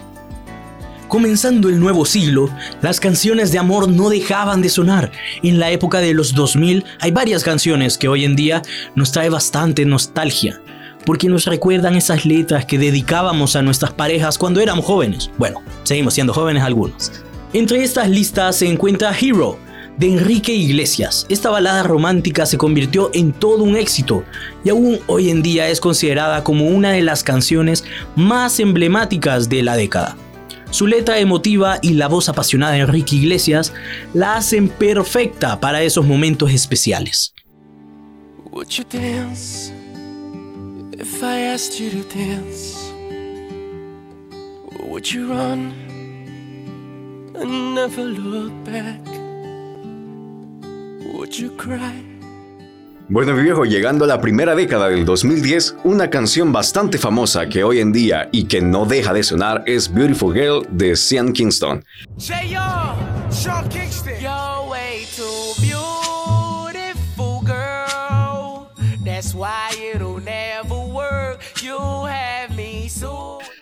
Comenzando 1.07 1.69
el 1.69 1.79
nuevo 1.79 2.05
siglo, 2.05 2.49
las 2.81 2.99
canciones 2.99 3.53
de 3.53 3.59
amor 3.59 3.87
no 3.87 4.09
dejaban 4.09 4.61
de 4.61 4.67
sonar. 4.67 5.09
En 5.41 5.57
la 5.57 5.71
época 5.71 5.99
de 5.99 6.13
los 6.13 6.33
2000 6.33 6.83
hay 6.99 7.11
varias 7.11 7.45
canciones 7.45 7.97
que 7.97 8.09
hoy 8.09 8.25
en 8.25 8.35
día 8.35 8.61
nos 8.93 9.13
trae 9.13 9.29
bastante 9.29 9.85
nostalgia, 9.85 10.61
porque 11.05 11.29
nos 11.29 11.45
recuerdan 11.45 11.95
esas 11.95 12.25
letras 12.25 12.65
que 12.65 12.77
dedicábamos 12.77 13.55
a 13.55 13.61
nuestras 13.61 13.93
parejas 13.93 14.37
cuando 14.37 14.59
éramos 14.59 14.83
jóvenes. 14.83 15.31
Bueno, 15.37 15.61
seguimos 15.83 16.13
siendo 16.13 16.33
jóvenes 16.33 16.63
algunos. 16.63 17.13
Entre 17.53 17.81
estas 17.81 18.09
listas 18.09 18.57
se 18.57 18.67
encuentra 18.67 19.15
Hero, 19.17 19.57
de 19.97 20.07
Enrique 20.11 20.53
Iglesias. 20.53 21.25
Esta 21.29 21.49
balada 21.49 21.83
romántica 21.83 22.45
se 22.45 22.57
convirtió 22.57 23.09
en 23.13 23.31
todo 23.31 23.63
un 23.63 23.77
éxito 23.77 24.25
y 24.63 24.69
aún 24.69 24.99
hoy 25.07 25.29
en 25.29 25.41
día 25.41 25.69
es 25.69 25.79
considerada 25.79 26.43
como 26.43 26.67
una 26.67 26.91
de 26.91 27.01
las 27.01 27.23
canciones 27.23 27.85
más 28.15 28.59
emblemáticas 28.59 29.49
de 29.49 29.63
la 29.63 29.75
década. 29.75 30.17
Su 30.69 30.85
letra 30.85 31.19
emotiva 31.19 31.79
y 31.81 31.93
la 31.93 32.07
voz 32.07 32.29
apasionada 32.29 32.73
de 32.73 32.79
Enrique 32.79 33.15
Iglesias 33.15 33.73
la 34.13 34.35
hacen 34.35 34.67
perfecta 34.69 35.59
para 35.59 35.81
esos 35.81 36.05
momentos 36.05 36.51
especiales. 36.51 37.33
Would 38.51 38.69
you 38.69 38.83
dance 38.83 39.71
if 40.93 41.23
I 41.23 41.53
asked 41.53 41.79
you 41.79 41.89
to 41.91 42.03
dance? 42.13 42.75
Would 44.83 45.05
you 45.11 45.29
run 45.29 45.73
and 47.35 47.75
never 47.75 48.03
look 48.03 48.51
back? 48.65 48.99
Would 51.13 51.37
you 51.37 51.51
cry 51.55 52.16
Bueno, 53.09 53.33
mi 53.33 53.41
viejo, 53.41 53.63
llegando 53.63 54.03
a 54.03 54.07
la 54.07 54.19
primera 54.19 54.53
década 54.53 54.89
del 54.89 55.05
2010, 55.05 55.77
una 55.85 56.09
canción 56.09 56.51
bastante 56.51 56.97
famosa 56.97 57.47
que 57.47 57.63
hoy 57.63 57.79
en 57.79 57.93
día 57.93 58.27
y 58.33 58.43
que 58.47 58.59
no 58.59 58.85
deja 58.85 59.13
de 59.13 59.23
sonar 59.23 59.63
es 59.65 59.93
Beautiful 59.93 60.33
Girl 60.33 60.67
de 60.69 60.93
Sean 60.97 61.31
Kingston. 61.31 61.85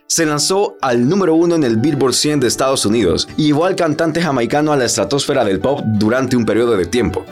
Se 0.08 0.26
lanzó 0.26 0.76
al 0.82 1.08
número 1.08 1.36
uno 1.36 1.54
en 1.54 1.64
el 1.64 1.78
Billboard 1.78 2.14
100 2.16 2.40
de 2.40 2.48
Estados 2.48 2.84
Unidos 2.88 3.28
y 3.38 3.48
llevó 3.48 3.66
al 3.66 3.76
cantante 3.76 4.24
jamaicano 4.24 4.74
a 4.74 4.76
la 4.76 4.86
estratosfera 4.86 5.46
del 5.46 5.60
pop 5.60 5.82
durante 5.86 6.36
un 6.36 6.46
periodo 6.46 6.76
de 6.76 6.88
tiempo. 6.88 7.24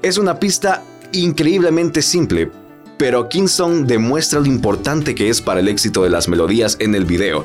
Es 0.00 0.16
una 0.16 0.40
pista 0.40 0.82
increíblemente 1.12 2.02
simple, 2.02 2.50
pero 2.98 3.28
Kingston 3.28 3.86
demuestra 3.86 4.40
lo 4.40 4.46
importante 4.46 5.14
que 5.14 5.28
es 5.28 5.40
para 5.40 5.60
el 5.60 5.68
éxito 5.68 6.04
de 6.04 6.10
las 6.10 6.28
melodías 6.28 6.76
en 6.80 6.94
el 6.94 7.04
video, 7.04 7.44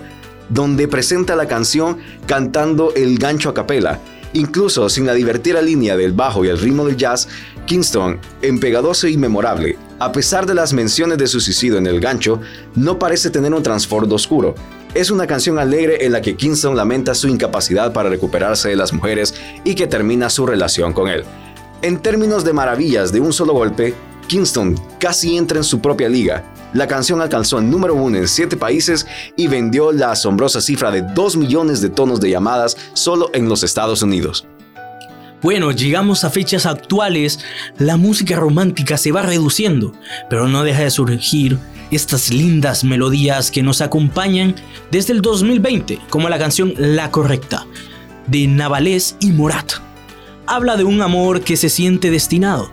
donde 0.50 0.88
presenta 0.88 1.36
la 1.36 1.48
canción 1.48 1.98
cantando 2.26 2.94
el 2.96 3.18
gancho 3.18 3.50
a 3.50 3.54
capela. 3.54 4.00
Incluso 4.34 4.90
sin 4.90 5.06
la 5.06 5.14
divertida 5.14 5.62
línea 5.62 5.98
del 5.98 6.14
bajo 6.14 6.44
y 6.44 6.50
el 6.50 6.60
ritmo 6.60 6.86
del 6.86 6.98
jazz, 6.98 7.28
Kingston, 7.66 8.20
empegadoso 8.42 9.08
y 9.08 9.18
memorable, 9.18 9.78
a 10.00 10.12
pesar 10.12 10.46
de 10.46 10.54
las 10.54 10.74
menciones 10.74 11.18
de 11.18 11.28
su 11.28 11.40
suicidio 11.40 11.78
en 11.78 11.88
el 11.88 12.00
gancho, 12.00 12.40
no 12.76 13.00
parece 13.00 13.30
tener 13.30 13.54
un 13.54 13.64
trasfondo 13.64 14.16
oscuro. 14.16 14.54
Es 14.94 15.12
una 15.12 15.28
canción 15.28 15.60
alegre 15.60 16.06
en 16.06 16.12
la 16.12 16.22
que 16.22 16.36
Kingston 16.36 16.76
lamenta 16.76 17.16
su 17.16 17.28
incapacidad 17.28 17.94
para 17.94 18.10
recuperarse 18.10 18.70
de 18.70 18.76
las 18.76 18.94
mujeres 18.94 19.34
y 19.64 19.76
que 19.76 19.88
termina 19.88 20.30
su 20.30 20.46
relación 20.46 20.94
con 20.94 21.08
él. 21.08 21.24
En 21.84 22.00
términos 22.02 22.44
de 22.44 22.54
maravillas 22.54 23.12
de 23.12 23.20
un 23.20 23.32
solo 23.32 23.54
golpe, 23.54 23.94
Kingston 24.28 24.76
casi 25.00 25.38
entra 25.38 25.60
en 25.60 25.63
su 25.63 25.80
propia 25.80 26.10
liga. 26.10 26.44
La 26.74 26.88
canción 26.88 27.22
alcanzó 27.22 27.60
el 27.60 27.70
número 27.70 27.94
uno 27.94 28.18
en 28.18 28.28
siete 28.28 28.58
países 28.58 29.06
y 29.36 29.48
vendió 29.48 29.92
la 29.92 30.12
asombrosa 30.12 30.60
cifra 30.60 30.90
de 30.90 31.04
2 31.04 31.38
millones 31.38 31.80
de 31.80 31.90
tonos 31.90 32.20
de 32.20 32.32
llamadas 32.32 32.76
solo 32.94 33.30
en 33.34 33.48
los 33.48 33.62
Estados 33.62 34.02
Unidos. 34.02 34.48
Bueno, 35.44 35.72
llegamos 35.72 36.24
a 36.24 36.32
fechas 36.32 36.66
actuales, 36.66 37.40
la 37.78 37.96
música 37.96 38.36
romántica 38.38 38.98
se 38.98 39.12
va 39.12 39.22
reduciendo, 39.22 39.94
pero 40.32 40.48
no 40.48 40.63
deja 40.63 40.82
de 40.82 40.90
surgir 40.90 41.60
estas 41.92 42.32
lindas 42.32 42.84
melodías 42.84 43.52
que 43.52 43.62
nos 43.62 43.82
acompañan 43.82 44.56
desde 44.90 45.13
el 45.13 45.22
2020, 45.22 46.00
como 46.10 46.28
la 46.28 46.40
canción 46.40 46.74
La 46.76 47.12
Correcta, 47.12 47.68
de 48.26 48.48
Navalés 48.48 49.16
y 49.20 49.32
Morat 49.32 49.87
habla 50.48 50.78
de 50.78 50.86
un 50.86 51.02
amor 51.02 51.42
que 51.42 51.58
se 51.58 51.70
siente 51.70 52.10
destinado. 52.10 52.72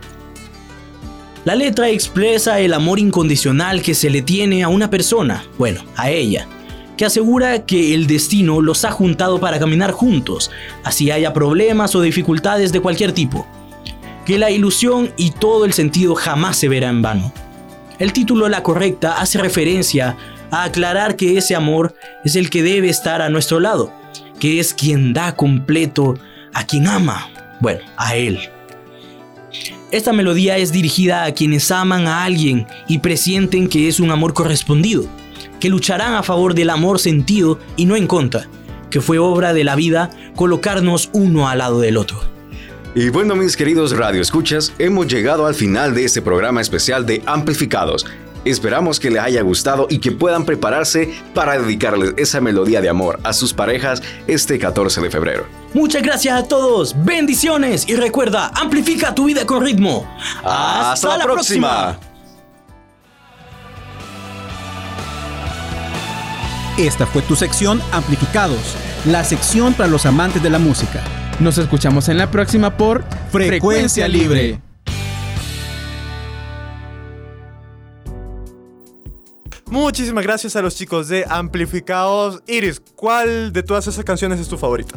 La 1.45 1.57
letra 1.57 1.91
expresa 1.91 2.61
el 2.61 2.73
amor 2.73 2.99
incondicional 2.99 3.83
que 3.83 3.95
se 3.95 4.09
le 4.09 4.23
tiene 4.23 4.63
a 4.63 4.69
una 4.69 4.89
persona, 4.89 5.45
bueno, 5.59 5.83
a 5.97 6.09
ella, 6.09 6.49
que 6.97 7.05
asegura 7.05 7.67
que 7.67 7.93
el 7.93 8.07
destino 8.07 8.63
los 8.63 8.85
ha 8.85 8.93
juntado 8.93 9.41
para 9.41 9.59
caminar 9.59 9.91
juntos, 9.91 10.51
así 10.85 11.11
haya 11.11 11.35
problemas 11.35 11.95
o 11.95 12.01
dificultades 12.01 12.73
de 12.73 12.81
cualquier 12.81 13.13
tipo. 13.13 13.47
Que 14.25 14.39
la 14.39 14.51
ilusión 14.51 15.13
y 15.19 15.33
todo 15.33 15.67
el 15.67 15.75
sentido 15.75 16.15
jamás 16.15 16.57
se 16.57 16.69
verá 16.69 16.89
en 16.89 17.03
vano. 17.03 17.33
El 17.99 18.13
título 18.13 18.49
La 18.49 18.63
Correcta 18.63 19.21
hace 19.21 19.39
referencia 19.39 20.17
a 20.51 20.65
aclarar 20.65 21.17
que 21.17 21.37
ese 21.37 21.55
amor 21.55 21.95
es 22.25 22.37
el 22.37 22.49
que 22.49 22.63
debe 22.63 22.89
estar 22.89 23.21
a 23.21 23.29
nuestro 23.29 23.61
lado, 23.61 23.93
que 24.39 24.61
es 24.61 24.73
quien 24.73 25.13
da 25.13 25.37
completo 25.37 26.17
a 26.55 26.65
quien 26.65 26.87
ama, 26.87 27.29
bueno, 27.61 27.81
a 27.97 28.17
él. 28.17 28.39
Esta 29.91 30.13
melodía 30.13 30.57
es 30.57 30.73
dirigida 30.73 31.25
a 31.25 31.33
quienes 31.33 31.71
aman 31.71 32.07
a 32.09 32.25
alguien 32.25 32.67
y 32.89 32.99
presienten 32.99 33.69
que 33.69 33.89
es 33.89 34.01
un 34.01 34.11
amor 34.11 34.35
correspondido, 34.35 35.05
que 35.61 35.69
lucharán 35.69 36.15
a 36.15 36.23
favor 36.23 36.55
del 36.55 36.71
amor 36.71 36.99
sentido 36.99 37.61
y 37.77 37.87
no 37.87 37.95
en 37.95 38.07
contra, 38.07 38.49
que 38.91 39.01
fue 39.01 39.19
obra 39.19 39.53
de 39.53 39.65
la 39.65 39.77
vida 39.77 40.11
colocarnos 40.35 41.11
uno 41.13 41.49
al 41.49 41.59
lado 41.59 41.81
del 41.81 41.97
otro. 41.97 42.21
Y 42.97 43.09
bueno, 43.09 43.35
mis 43.35 43.57
queridos 43.57 43.97
radioescuchas, 43.97 44.73
hemos 44.79 45.09
llegado 45.09 45.47
al 45.47 45.55
final 45.55 45.95
de 45.95 46.05
este 46.05 46.23
programa 46.23 46.61
especial 46.61 47.05
de 47.05 47.23
Amplificados. 47.27 48.07
Esperamos 48.45 49.01
que 49.01 49.11
les 49.11 49.23
haya 49.23 49.43
gustado 49.43 49.87
y 49.89 49.99
que 49.99 50.13
puedan 50.13 50.45
prepararse 50.45 51.15
para 51.35 51.59
dedicarles 51.59 52.15
esa 52.17 52.41
melodía 52.41 52.81
de 52.81 52.89
amor 52.89 53.19
a 53.25 53.33
sus 53.33 53.55
parejas 53.55 54.03
este 54.27 54.59
14 54.59 55.01
de 55.01 55.11
febrero. 55.11 55.47
Muchas 55.73 56.03
gracias 56.03 56.39
a 56.39 56.47
todos, 56.47 56.95
bendiciones 57.05 57.89
y 57.89 57.97
recuerda, 57.97 58.53
amplifica 58.55 59.15
tu 59.15 59.25
vida 59.27 59.47
con 59.47 59.65
ritmo. 59.65 60.09
Hasta, 60.45 61.17
la, 61.17 61.25
próxima. 61.25 61.99
Esta 66.79 67.07
fue 67.07 67.23
tu 67.23 67.37
sección 67.37 67.81
Amplificados, 67.93 68.77
la 69.07 69.25
sección 69.25 69.75
para 69.75 69.89
los 69.89 70.07
amantes 70.07 70.43
de 70.43 70.51
la 70.51 70.59
música. 70.59 71.03
Nos 71.41 71.59
escuchamos 71.59 72.09
en 72.09 72.19
la 72.19 72.31
próxima 72.31 72.77
por 72.77 73.05
Frecuencia 73.31 74.07
Libre. 74.07 74.64
Muchísimas 79.75 80.23
gracias 80.23 80.55
a 80.55 80.63
los 80.63 80.77
chicos 80.77 81.09
de 81.09 81.25
Amplificados. 81.29 82.41
Iris, 82.47 82.81
¿cuál 82.95 83.53
de 83.53 83.65
todas 83.65 83.89
esas 83.89 84.05
canciones 84.05 84.39
es 84.39 84.47
tu 84.47 84.57
favorita? 84.57 84.97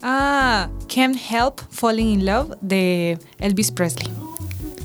Ah, 0.00 0.70
Can't 0.88 1.14
Help 1.30 1.60
Falling 1.70 2.08
in 2.08 2.24
Love 2.24 2.56
de 2.62 3.18
Elvis 3.38 3.70
Presley. 3.70 4.10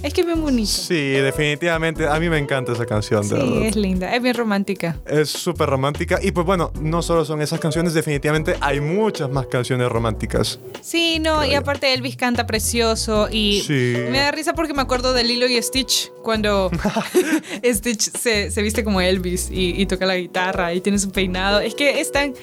Es 0.03 0.13
que 0.13 0.21
es 0.21 0.27
bien 0.27 0.41
bonito. 0.41 0.69
Sí, 0.69 1.11
definitivamente. 1.11 2.07
A 2.07 2.19
mí 2.19 2.29
me 2.29 2.37
encanta 2.37 2.73
esa 2.73 2.85
canción, 2.85 3.23
Sí, 3.23 3.35
es 3.63 3.75
linda, 3.77 4.13
es 4.13 4.21
bien 4.21 4.35
romántica. 4.35 4.99
Es 5.07 5.29
súper 5.29 5.69
romántica. 5.69 6.19
Y 6.21 6.31
pues 6.31 6.45
bueno, 6.45 6.71
no 6.81 7.01
solo 7.01 7.23
son 7.23 7.41
esas 7.41 7.59
canciones, 7.61 7.93
definitivamente 7.93 8.55
hay 8.59 8.81
muchas 8.81 9.29
más 9.29 9.47
canciones 9.47 9.89
románticas. 9.89 10.59
Sí, 10.81 11.19
no, 11.19 11.45
y 11.45 11.53
aparte 11.55 11.93
Elvis 11.93 12.17
canta 12.17 12.45
precioso 12.45 13.29
y 13.31 13.61
Sí. 13.65 13.95
me 14.11 14.19
da 14.19 14.31
risa 14.31 14.53
porque 14.53 14.73
me 14.73 14.81
acuerdo 14.81 15.13
de 15.13 15.23
Lilo 15.23 15.47
y 15.47 15.61
Stitch 15.61 16.11
cuando 16.21 16.69
Stitch 17.63 18.11
se, 18.17 18.51
se 18.51 18.61
viste 18.61 18.83
como 18.83 18.99
Elvis 18.99 19.49
y, 19.51 19.81
y 19.81 19.85
toca 19.85 20.05
la 20.05 20.17
guitarra 20.17 20.73
y 20.73 20.81
tiene 20.81 20.99
su 20.99 21.11
peinado. 21.11 21.61
Es 21.61 21.75
que 21.75 22.01
es 22.01 22.11
tan- 22.11 22.33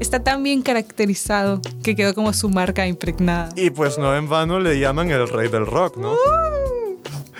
está 0.00 0.22
tan 0.24 0.42
bien 0.42 0.62
caracterizado 0.62 1.60
que 1.84 1.94
quedó 1.94 2.12
como 2.14 2.32
su 2.32 2.48
marca 2.50 2.86
impregnada. 2.88 3.50
Y 3.54 3.70
pues 3.70 3.98
no 3.98 4.16
en 4.16 4.28
vano 4.28 4.58
le 4.58 4.80
llaman 4.80 5.10
el 5.12 5.28
rey 5.28 5.48
del 5.48 5.66
rock, 5.66 5.96
¿no? 5.96 6.14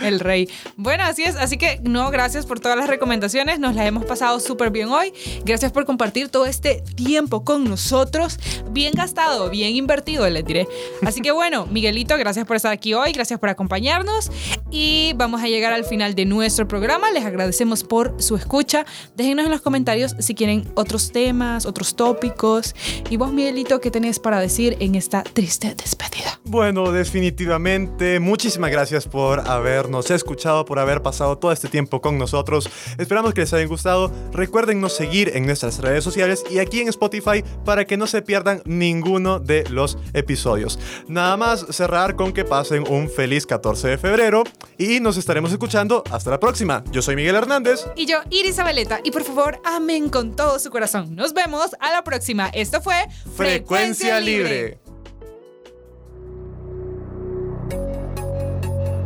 El 0.01 0.21
rey. 0.21 0.49
Bueno, 0.77 1.05
así 1.05 1.23
es. 1.23 1.37
Así 1.37 1.57
que 1.57 1.81
no, 1.83 2.11
gracias 2.11 2.47
por 2.47 2.61
todas 2.61 2.77
las 2.77 2.89
recomendaciones. 2.89 3.59
Nos 3.59 3.75
las 3.75 3.87
hemos 3.87 4.05
pasado 4.05 4.41
súper 4.41 4.71
bien 4.71 4.89
hoy. 4.89 5.13
Gracias 5.45 5.73
por 5.73 5.85
compartir 5.85 6.29
todo 6.29 6.47
este 6.47 6.83
tiempo 6.97 7.45
con 7.45 7.65
nosotros. 7.65 8.39
Bien 8.71 8.93
gastado, 8.95 9.51
bien 9.51 9.77
invertido, 9.77 10.29
les 10.29 10.45
diré. 10.45 10.69
Así 11.05 11.21
que 11.21 11.31
bueno, 11.33 11.67
Miguelito, 11.67 12.17
gracias 12.17 12.47
por 12.47 12.57
estar 12.57 12.73
aquí 12.73 12.95
hoy. 12.95 13.13
Gracias 13.13 13.39
por 13.39 13.49
acompañarnos. 13.49 14.31
Y 14.71 15.13
vamos 15.17 15.43
a 15.43 15.47
llegar 15.47 15.73
al 15.73 15.85
final 15.85 16.15
de 16.15 16.25
nuestro 16.25 16.67
programa. 16.67 17.11
Les 17.11 17.25
agradecemos 17.25 17.85
por 17.85 18.21
su 18.21 18.37
escucha. 18.37 18.85
Déjenos 19.17 19.45
en 19.45 19.51
los 19.51 19.61
comentarios 19.61 20.17
si 20.19 20.35
quieren 20.35 20.71
otros 20.75 21.13
temas, 21.13 21.67
otros 21.67 21.97
tópicos. 21.97 22.75
Y 23.11 23.17
vos, 23.17 23.33
Miguelito, 23.33 23.81
¿qué 23.81 23.91
tenés 23.91 24.19
para 24.19 24.41
decir 24.41 24.77
en 24.81 24.95
esta 24.95 25.23
triste 25.23 25.75
despedida? 25.75 26.41
Bueno, 26.45 26.93
definitivamente, 26.93 28.21
muchísimas 28.21 28.71
gracias 28.71 29.07
por 29.07 29.49
habernos 29.85 30.11
escuchado, 30.11 30.65
por 30.65 30.79
haber 30.79 31.03
pasado 31.03 31.37
todo 31.37 31.53
este 31.53 31.69
tiempo 31.69 32.01
con 32.01 32.19
nosotros. 32.19 32.69
Esperamos 32.99 33.35
que 33.35 33.43
les 33.43 33.53
haya 33.53 33.67
gustado. 33.67 34.11
Recuérdennos 34.33 34.95
seguir 34.95 35.33
en 35.35 35.47
nuestras 35.47 35.79
redes 35.79 36.03
sociales 36.03 36.43
y 36.51 36.59
aquí 36.59 36.81
en 36.81 36.89
Spotify 36.89 37.45
para 37.65 37.85
que 37.85 37.97
no 37.97 38.07
se 38.07 38.23
pierdan 38.23 38.63
ninguno 38.65 39.41
de 39.41 39.65
los 39.69 39.99
episodios. 40.15 40.79
Nada 41.09 41.37
más 41.37 41.67
cerrar 41.71 42.17
con 42.17 42.33
que 42.33 42.45
pasen 42.45 42.85
un 42.91 43.11
feliz 43.11 43.47
14 43.47 43.89
de 43.89 43.99
febrero 43.99 44.45
y 44.79 45.01
nos 45.01 45.17
estaremos 45.17 45.53
escuchando 45.53 46.03
hasta 46.11 46.31
la 46.31 46.41
próxima. 46.41 46.83
Yo 46.91 47.03
soy 47.03 47.17
Miguel 47.17 47.37
Hernández. 47.37 47.87
Y 47.97 48.07
yo, 48.07 48.19
Iris 48.31 48.59
Abeleta. 48.59 49.01
Y 49.05 49.11
por 49.11 49.25
favor, 49.25 49.61
amen 49.65 50.09
con 50.09 50.35
todo 50.35 50.59
su 50.59 50.71
corazón. 50.71 51.15
Nos 51.15 51.35
vemos 51.35 51.77
a 51.81 51.93
la 51.93 52.05
próxima. 52.05 52.49
Esto 52.49 52.81
fue 52.81 53.07
Frecuencia 53.37 54.19
Libre. 54.21 54.84